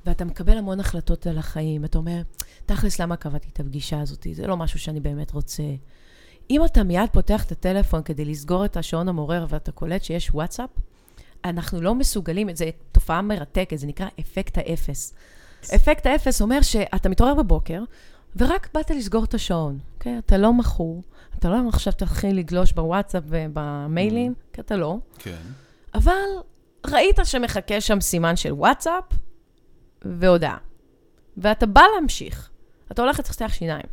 ואתה 0.05 0.25
מקבל 0.25 0.57
המון 0.57 0.79
החלטות 0.79 1.27
על 1.27 1.37
החיים. 1.37 1.85
אתה 1.85 1.97
אומר, 1.97 2.21
תכלס, 2.65 2.99
למה 2.99 3.15
קבעתי 3.15 3.49
את 3.53 3.59
הפגישה 3.59 4.01
הזאת? 4.01 4.27
זה 4.33 4.47
לא 4.47 4.57
משהו 4.57 4.79
שאני 4.79 4.99
באמת 4.99 5.31
רוצה. 5.31 5.63
אם 6.49 6.65
אתה 6.65 6.83
מיד 6.83 7.09
פותח 7.11 7.43
את 7.45 7.51
הטלפון 7.51 8.03
כדי 8.03 8.25
לסגור 8.25 8.65
את 8.65 8.77
השעון 8.77 9.09
המעורר 9.09 9.45
ואתה 9.49 9.71
קולט 9.71 10.03
שיש 10.03 10.29
וואטסאפ, 10.33 10.69
אנחנו 11.45 11.81
לא 11.81 11.95
מסוגלים, 11.95 12.55
זו 12.55 12.65
תופעה 12.91 13.21
מרתקת, 13.21 13.77
זה 13.77 13.87
נקרא 13.87 14.07
אפקט 14.19 14.57
האפס. 14.57 15.13
אפקט 15.75 16.05
האפס 16.05 16.41
אומר 16.41 16.61
שאתה 16.61 17.09
מתעורר 17.09 17.33
בבוקר, 17.33 17.83
ורק 18.35 18.69
באת 18.73 18.91
לסגור 18.91 19.23
את 19.23 19.33
השעון, 19.33 19.79
אוקיי? 19.95 20.17
אתה 20.17 20.37
לא 20.37 20.53
מכור, 20.53 21.03
אתה 21.39 21.49
לא 21.49 21.57
עכשיו 21.69 21.93
תתחיל 21.93 22.37
לגלוש 22.37 22.71
בוואטסאפ 22.71 23.23
ובמיילים, 23.27 24.33
כי 24.53 24.61
אתה 24.61 24.75
לא. 24.75 24.97
כן. 25.19 25.37
אבל 25.93 26.11
ראית 26.87 27.19
שמחכה 27.23 27.81
שם 27.81 28.01
סימן 28.01 28.35
של 28.35 28.53
וואטסאפ 28.53 29.03
והודעה. 30.01 30.57
ואתה 31.37 31.65
בא 31.65 31.81
להמשיך. 31.95 32.49
אתה 32.91 33.01
הולך 33.01 33.19
לצחצח 33.19 33.53
שיניים. 33.53 33.85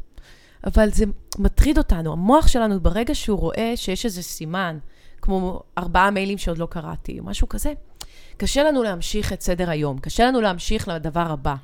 אבל 0.66 0.90
זה 0.90 1.04
מטריד 1.38 1.78
אותנו. 1.78 2.12
המוח 2.12 2.48
שלנו, 2.48 2.80
ברגע 2.80 3.14
שהוא 3.14 3.38
רואה 3.38 3.72
שיש 3.76 4.04
איזה 4.04 4.22
סימן, 4.22 4.78
כמו 5.22 5.60
ארבעה 5.78 6.10
מיילים 6.10 6.38
שעוד 6.38 6.58
לא 6.58 6.66
קראתי, 6.70 7.18
משהו 7.22 7.48
כזה, 7.48 7.72
קשה 8.36 8.62
לנו 8.62 8.82
להמשיך 8.82 9.32
את 9.32 9.40
סדר 9.40 9.70
היום. 9.70 9.98
קשה 9.98 10.26
לנו 10.26 10.40
להמשיך 10.40 10.88
לדבר 10.88 11.26
הבא. 11.30 11.54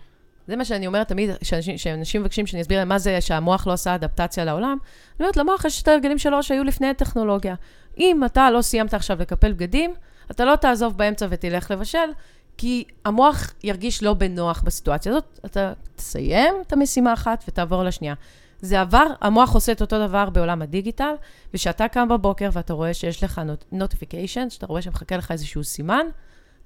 זה 0.49 0.57
מה 0.57 0.65
שאני 0.65 0.87
אומרת 0.87 1.09
תמיד, 1.09 1.31
שאנשים, 1.43 1.79
שאנשים 1.79 2.21
מבקשים 2.21 2.47
שאני 2.47 2.63
אסביר 2.63 2.79
להם 2.79 2.89
מה 2.89 2.99
זה 2.99 3.21
שהמוח 3.21 3.67
לא 3.67 3.73
עשה 3.73 3.95
אדפטציה 3.95 4.45
לעולם. 4.45 4.79
אני 5.19 5.25
אומרת, 5.25 5.37
למוח 5.37 5.65
יש 5.65 5.83
את 5.83 5.89
ההרגלים 5.89 6.19
שלו 6.19 6.43
שהיו 6.43 6.65
לפני 6.65 6.87
הטכנולוגיה. 6.87 7.55
אם 7.99 8.25
אתה 8.25 8.51
לא 8.51 8.63
סיימת 8.63 8.95
עכשיו 8.95 9.17
לקפל 9.21 9.53
בגדים, 9.53 9.95
אתה 10.31 10.45
לא 10.45 10.57
תעזוב 10.57 10.99
באמצע 10.99 11.27
ותלך 11.31 11.71
לבשל, 11.71 12.09
כי 12.57 12.85
המוח 13.05 13.53
ירגיש 13.65 14.03
לא 14.03 14.15
בנוח 14.15 14.63
בסיטואציה 14.63 15.13
הזאת. 15.13 15.41
אתה 15.45 15.73
תסיים 15.97 16.55
את 16.67 16.73
המשימה 16.73 17.13
אחת 17.13 17.45
ותעבור 17.49 17.85
לשנייה. 17.85 18.15
זה 18.63 18.81
עבר, 18.81 19.07
המוח 19.21 19.55
עושה 19.55 19.73
את 19.73 19.81
אותו 19.81 20.07
דבר 20.07 20.31
בעולם 20.31 20.63
הדיגיטל, 20.63 21.15
וכשאתה 21.55 21.89
קם 21.89 22.09
בבוקר 22.09 22.49
ואתה 22.53 22.73
רואה 22.73 22.95
שיש 22.95 23.25
לך 23.25 23.41
נוטיפיקיישן, 23.73 24.51
שאתה 24.51 24.67
רואה 24.67 24.83
שמחכה 24.83 25.17
לך 25.17 25.31
איזשהו 25.31 25.65
סימן, 25.65 26.07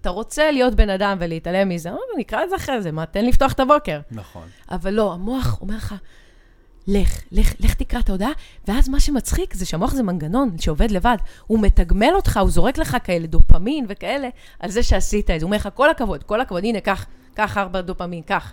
אתה 0.00 0.10
רוצה 0.10 0.50
להיות 0.50 0.74
בן 0.74 0.90
אדם 0.90 1.16
ולהתעלם 1.20 1.68
מזה, 1.68 1.90
אה, 1.90 1.96
נקרא 2.18 2.44
את 2.44 2.50
זה 2.50 2.56
אחרי 2.56 2.82
זה, 2.82 2.92
מה, 2.92 3.06
תן 3.06 3.24
לפתוח 3.24 3.52
את 3.52 3.60
הבוקר. 3.60 4.00
נכון. 4.10 4.48
אבל 4.70 4.94
לא, 4.94 5.12
המוח 5.12 5.58
אומר 5.60 5.76
לך, 5.76 5.94
לך, 6.88 7.20
לך, 7.32 7.52
לך 7.60 7.74
תקרא 7.74 8.00
את 8.00 8.08
ההודעה, 8.08 8.30
ואז 8.68 8.88
מה 8.88 9.00
שמצחיק 9.00 9.54
זה 9.54 9.66
שהמוח 9.66 9.92
זה 9.92 10.02
מנגנון 10.02 10.58
שעובד 10.58 10.90
לבד. 10.90 11.16
הוא 11.46 11.60
מתגמל 11.60 12.12
אותך, 12.14 12.36
הוא 12.42 12.50
זורק 12.50 12.78
לך 12.78 12.96
כאלה 13.04 13.26
דופמין 13.26 13.86
וכאלה, 13.88 14.28
על 14.60 14.70
זה 14.70 14.82
שעשית 14.82 15.30
את 15.30 15.40
זה. 15.40 15.44
הוא 15.44 15.48
אומר 15.48 15.56
לך, 15.56 15.68
כל 15.74 15.90
הכבוד, 15.90 16.22
כל 16.22 16.40
הכבוד, 16.40 16.64
הנה, 16.64 16.80
קח, 16.80 17.06
קח 17.34 17.58
ארבע 17.58 17.80
דופמין, 17.80 18.22
קח. 18.22 18.52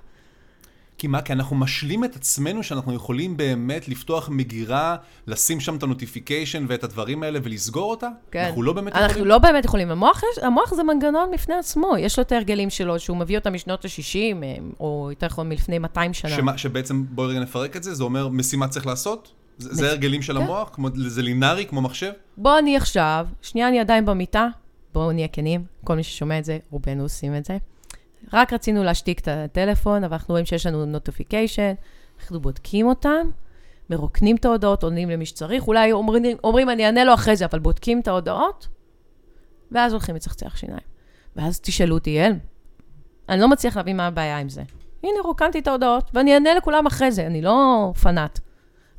כי 0.97 1.07
מה? 1.07 1.21
כי 1.21 1.33
אנחנו 1.33 1.55
משלים 1.55 2.03
את 2.03 2.15
עצמנו 2.15 2.63
שאנחנו 2.63 2.93
יכולים 2.93 3.37
באמת 3.37 3.87
לפתוח 3.87 4.29
מגירה, 4.29 4.95
לשים 5.27 5.59
שם 5.59 5.75
את 5.75 5.83
ה 5.83 5.89
notification 5.89 6.65
ואת 6.69 6.83
הדברים 6.83 7.23
האלה 7.23 7.39
ולסגור 7.43 7.91
אותה? 7.91 8.09
כן. 8.31 8.45
אנחנו 8.45 8.63
לא 8.63 8.73
באמת 8.73 8.95
אנחנו 8.95 9.09
יכולים? 9.09 9.27
לא 9.27 9.37
באמת 9.37 9.65
יכולים. 9.65 9.91
המוח, 9.91 10.21
יש, 10.33 10.43
המוח 10.43 10.73
זה 10.73 10.83
מנגנון 10.83 11.29
בפני 11.33 11.55
עצמו, 11.55 11.93
יש 11.99 12.19
לו 12.19 12.23
את 12.23 12.31
ההרגלים 12.31 12.69
שלו, 12.69 12.99
שהוא 12.99 13.17
מביא 13.17 13.37
אותם 13.37 13.53
משנות 13.53 13.85
ה-60, 13.85 14.45
או 14.79 15.07
יותר 15.09 15.27
נכון 15.27 15.49
מלפני 15.49 15.79
200 15.79 16.13
שנה. 16.13 16.31
שמה, 16.31 16.57
שבעצם, 16.57 17.03
בואי 17.09 17.27
רגע 17.29 17.39
נפרק 17.39 17.75
את 17.77 17.83
זה, 17.83 17.93
זה 17.93 18.03
אומר 18.03 18.27
משימה 18.27 18.67
צריך 18.67 18.87
לעשות? 18.87 19.31
זה, 19.57 19.73
זה 19.73 19.83
מש- 19.83 19.89
הרגלים 19.89 20.21
של 20.21 20.37
כן. 20.37 20.41
המוח? 20.43 20.69
כמו, 20.73 20.89
זה 20.95 21.21
לינארי 21.21 21.65
כמו 21.65 21.81
מחשב? 21.81 22.11
בוא 22.37 22.59
אני 22.59 22.77
עכשיו, 22.77 23.27
שנייה 23.41 23.67
אני 23.67 23.79
עדיין 23.79 24.05
במיטה, 24.05 24.47
בואו 24.93 25.11
נהיה 25.11 25.27
כנים, 25.27 25.63
כל 25.83 25.95
מי 25.95 26.03
ששומע 26.03 26.39
את 26.39 26.45
זה, 26.45 26.57
רובנו 26.71 27.03
עושים 27.03 27.35
את 27.35 27.45
זה. 27.45 27.57
רק 28.33 28.53
רצינו 28.53 28.83
להשתיק 28.83 29.19
את 29.19 29.27
הטלפון, 29.27 30.03
אבל 30.03 30.13
אנחנו 30.13 30.31
רואים 30.31 30.45
שיש 30.45 30.65
לנו 30.65 30.85
נוטיפיקיישן, 30.85 31.73
אנחנו 32.19 32.39
בודקים 32.39 32.87
אותם, 32.87 33.29
מרוקנים 33.89 34.35
את 34.35 34.45
ההודעות, 34.45 34.83
עונים 34.83 35.09
למי 35.09 35.25
שצריך, 35.25 35.67
אולי 35.67 35.91
אומרים, 35.91 36.37
אומרים 36.43 36.69
אני 36.69 36.85
אענה 36.85 37.03
לו 37.03 37.13
אחרי 37.13 37.35
זה, 37.35 37.45
אבל 37.45 37.59
בודקים 37.59 37.99
את 37.99 38.07
ההודעות, 38.07 38.67
ואז 39.71 39.93
הולכים 39.93 40.15
לצחצח 40.15 40.55
שיניים. 40.55 40.93
ואז 41.35 41.59
תשאלו 41.59 41.95
אותי, 41.95 42.09
יעל, 42.09 42.33
אני 43.29 43.41
לא 43.41 43.47
מצליח 43.47 43.77
להבין 43.77 43.97
מה 43.97 44.07
הבעיה 44.07 44.37
עם 44.37 44.49
זה. 44.49 44.61
הנה, 45.03 45.19
רוקנתי 45.23 45.59
את 45.59 45.67
ההודעות, 45.67 46.11
ואני 46.13 46.33
אענה 46.33 46.53
לכולם 46.53 46.87
אחרי 46.87 47.11
זה, 47.11 47.27
אני 47.27 47.41
לא 47.41 47.91
פנאט. 48.01 48.39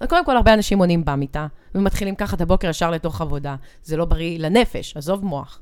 אז 0.01 0.09
קודם 0.09 0.25
כל, 0.25 0.37
הרבה 0.37 0.55
אנשים 0.55 0.79
עונים 0.79 1.05
במיטה, 1.05 1.47
ומתחילים 1.75 2.15
ככה 2.15 2.37
את 2.37 2.41
הבוקר 2.41 2.69
ישר 2.69 2.91
לתוך 2.91 3.21
עבודה. 3.21 3.57
זה 3.83 3.97
לא 3.97 4.05
בריא 4.05 4.39
לנפש, 4.39 4.97
עזוב 4.97 5.25
מוח. 5.25 5.61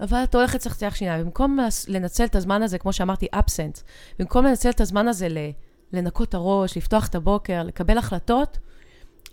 אבל 0.00 0.18
אתה 0.24 0.38
הולך 0.38 0.54
לצחצח 0.54 0.94
שיניים, 0.94 1.24
במקום 1.24 1.58
לנצל 1.88 2.24
את 2.24 2.36
הזמן 2.36 2.62
הזה, 2.62 2.78
כמו 2.78 2.92
שאמרתי, 2.92 3.26
absent, 3.34 3.82
במקום 4.18 4.44
לנצל 4.44 4.70
את 4.70 4.80
הזמן 4.80 5.08
הזה 5.08 5.28
ל- 5.28 5.50
לנקות 5.92 6.28
את 6.28 6.34
הראש, 6.34 6.76
לפתוח 6.76 7.06
את 7.08 7.14
הבוקר, 7.14 7.62
לקבל 7.62 7.98
החלטות, 7.98 8.58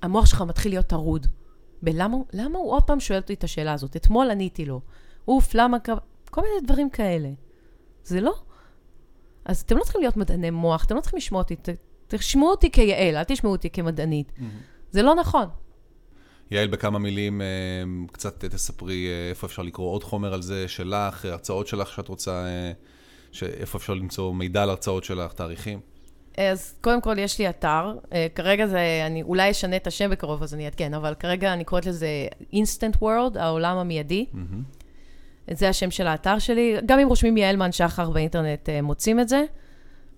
המוח 0.02 0.26
שלך 0.26 0.41
מתחיל 0.41 0.71
להיות 0.71 0.86
טרוד. 0.88 1.28
ולמה 1.84 2.17
למה 2.34 2.58
הוא 2.60 2.71
עוד 2.71 2.84
פעם 2.84 3.00
שואל 3.00 3.19
אותי 3.19 3.34
את 3.34 3.43
השאלה 3.43 3.74
הזאת? 3.74 3.95
אתמול 3.95 4.32
עניתי 4.32 4.65
לו. 4.65 4.82
אוף, 5.28 5.56
למה... 5.56 5.78
כל 6.30 6.41
מיני 6.41 6.67
דברים 6.67 6.89
כאלה. 6.89 7.30
זה 8.04 8.21
לא... 8.21 8.34
אז 9.45 9.62
אתם 9.62 9.78
לא 9.78 9.84
צריכים 9.84 10.02
להיות 10.02 10.17
מדעני 10.17 10.50
מוח, 10.50 10.84
אתם 10.86 10.95
לא 10.95 11.02
צריכים 11.02 11.17
לשמוע 11.17 11.41
אותי. 11.41 11.56
ת- 11.56 11.69
תשמעו 12.08 12.50
אותי 12.50 12.71
כיעל, 12.71 13.15
אל 13.17 13.24
תשמעו 13.24 13.52
אותי 13.54 13.69
כמדענית. 13.69 14.32
זה 14.91 15.02
לא 15.02 15.15
נכון. 15.15 15.45
יעל, 16.52 16.68
בכמה 16.68 17.00
מילים, 17.00 17.42
אה, 17.42 17.48
קצת 18.12 18.46
תספרי 18.46 19.08
אה, 19.08 19.30
איפה 19.30 19.48
אפשר 19.48 19.62
לקרוא 19.62 19.92
עוד 19.92 20.04
חומר 20.04 20.34
על 20.34 20.42
זה 20.42 20.68
שלך, 20.68 21.26
הרצאות 21.26 21.68
שלך 21.68 21.94
שאת 21.94 22.08
רוצה, 22.08 22.46
אה, 22.46 22.72
איפה 23.60 23.78
אפשר 23.78 23.94
למצוא 23.94 24.34
מידע 24.34 24.64
על 24.64 24.70
הרצאות 24.70 25.04
שלך, 25.04 25.34
תאריכים. 25.34 25.80
אז 26.38 26.74
קודם 26.82 27.02
כל, 27.02 27.20
יש 27.20 27.40
לי 27.40 27.50
אתר. 27.50 27.94
אה, 28.14 28.28
כרגע 28.36 28.68
זה, 28.68 29.04
אני 29.06 29.24
אולי 29.24 29.52
אשנה 29.52 29.76
את 29.76 29.88
השם 29.88 30.10
בקרוב, 30.10 30.44
אז 30.44 30.54
אני 30.54 30.66
אעדכן, 30.66 30.94
אבל 30.94 31.14
כרגע 31.14 31.54
אני 31.54 31.64
קוראת 31.64 31.86
לזה 31.86 32.28
Instant 32.54 32.98
World, 33.02 33.40
העולם 33.40 33.78
המיידי. 33.78 34.26
מהמם. 34.34 34.64
זה 35.52 35.70
השם 35.70 35.92
של 35.92 36.08
האתר 36.08 36.40
שלי. 36.40 36.76
גם 36.86 37.00
אם 37.00 37.08
רושמים 37.08 37.38
יעלמן 37.38 37.72
שחר 37.72 38.10
באינטרנט, 38.10 38.70
אה, 38.70 38.82
מוצאים 38.82 39.20
את 39.20 39.30
זה, 39.30 39.44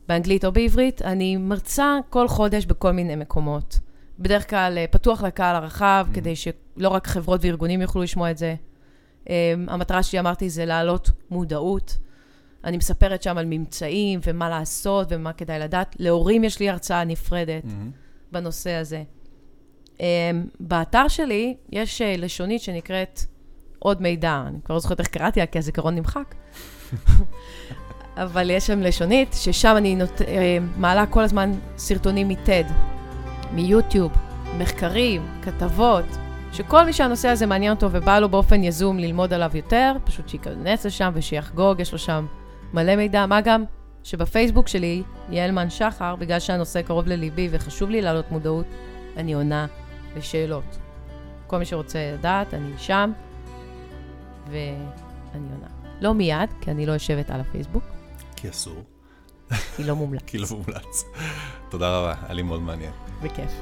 באנגלית 0.08 0.46
או 0.46 0.52
בעברית. 0.52 1.02
אני 1.02 1.38
מרצה 1.38 1.98
כל 2.10 2.28
חודש 2.28 2.66
בכל 2.66 2.92
מיני 2.92 3.16
מקומות. 3.16 3.80
בדרך 4.20 4.50
כלל 4.50 4.78
אה, 4.78 4.86
פתוח 4.92 5.24
לקהל 5.24 5.56
הרחב, 5.56 6.08
Mm. 6.12 6.16
כדי 6.16 6.36
שלא 6.36 6.90
רק 6.90 7.08
חברות 7.08 7.42
וארגונים 7.44 7.82
יוכלו 7.82 8.02
לשמוע 8.02 8.32
את 8.32 8.38
זה. 8.38 8.56
אה, 9.30 9.54
המטרה 9.68 10.04
שלי, 10.04 10.20
אמרתי, 10.20 10.50
זה 10.50 10.66
להעלות 10.66 11.12
מודעות. 11.30 11.98
אני 12.64 12.78
מספרת 12.78 13.24
שם 13.24 13.38
על 13.38 13.46
ממצאים 13.46 14.20
ומה 14.28 14.50
לעשות 14.50 15.08
ומה 15.10 15.34
כדאי 15.34 15.60
לדעת. 15.60 15.96
להורים 16.00 16.44
יש 16.44 16.60
לי 16.60 16.70
הרצאה 16.70 17.04
נפרדת 17.04 17.66
מהמם. 17.66 17.92
בנושא 18.32 18.72
הזה. 18.72 19.04
Um, 19.98 20.02
באתר 20.60 21.08
שלי 21.08 21.56
יש 21.72 22.02
uh, 22.02 22.22
לשונית 22.22 22.62
שנקראת 22.62 23.20
עוד 23.80 24.02
מידע. 24.02 24.44
אני 24.48 24.58
כבר 24.66 24.76
לא 24.76 24.80
זוכרת 24.80 25.00
איך 25.00 25.08
קראתי 25.08 25.40
לה, 25.40 25.46
כי 25.46 25.58
הזיכרון 25.58 25.96
נמחק. 25.96 26.36
אבל 28.24 28.50
יש 28.50 28.68
שם 28.68 28.80
לשונית, 28.80 29.34
ששם 29.34 29.74
אני 29.78 29.96
נות... 29.96 30.22
uh, 30.22 30.24
מעלה 30.78 31.06
כל 31.06 31.22
הזמן 31.24 31.52
סרטונים 31.78 32.28
מ-TED, 32.28 32.72
מיוטיוב, 33.54 34.12
מחקרים, 34.58 35.28
כתבות, 35.42 36.06
שכל 36.54 36.86
מי 36.86 36.94
שהנושא 36.94 37.28
הזה 37.28 37.46
מעניין 37.46 37.74
אותו 37.74 37.88
ובא 37.92 38.20
לו 38.20 38.30
באופן 38.30 38.64
יזום 38.64 39.00
ללמוד 39.00 39.34
עליו 39.34 39.52
יותר, 39.54 39.96
פשוט 40.04 40.30
שייכנס 40.30 40.86
לשם 40.86 41.12
ושיחגוג, 41.14 41.80
יש 41.80 41.92
לו 41.92 41.98
שם 41.98 42.26
מלא 42.74 42.96
מידע. 42.96 43.26
מה 43.26 43.42
גם 43.42 43.64
שבפייסבוק 44.04 44.68
שלי, 44.68 45.04
יעלמן 45.30 45.70
שחר, 45.70 46.16
בגלל 46.16 46.40
שהנושא 46.40 46.82
קרוב 46.82 47.08
לליבי 47.08 47.48
וחשוב 47.52 47.90
לי 47.90 48.02
להעלות 48.02 48.32
מודעות, 48.32 48.66
אני 49.18 49.34
עונה 49.34 49.68
לשאלות. 50.16 50.78
כל 51.48 51.58
מי 51.58 51.66
שרוצה 51.66 52.00
לדעת, 52.14 52.54
אני 52.54 52.72
שם, 52.78 53.12
ואני 54.52 54.68
עונה. 55.34 55.68
לא 56.02 56.14
מיד, 56.14 56.50
כי 56.62 56.72
אני 56.72 56.86
לא 56.86 56.92
יושבת 56.92 57.30
על 57.30 57.40
הפייסבוק, 57.42 57.84
כי 58.36 58.50
אסור, 58.50 58.84
כי 59.76 59.84
לא 59.84 59.96
מומלץ. 59.96 60.24
כי 60.30 60.38
לא 60.38 60.48
מומלץ. 60.52 61.04
תודה 61.70 61.98
רבה, 61.98 62.14
היה 62.24 62.34
לי 62.34 62.42
מאוד 62.42 62.62
מעניין. 62.62 62.92
בכיף. 63.23 63.53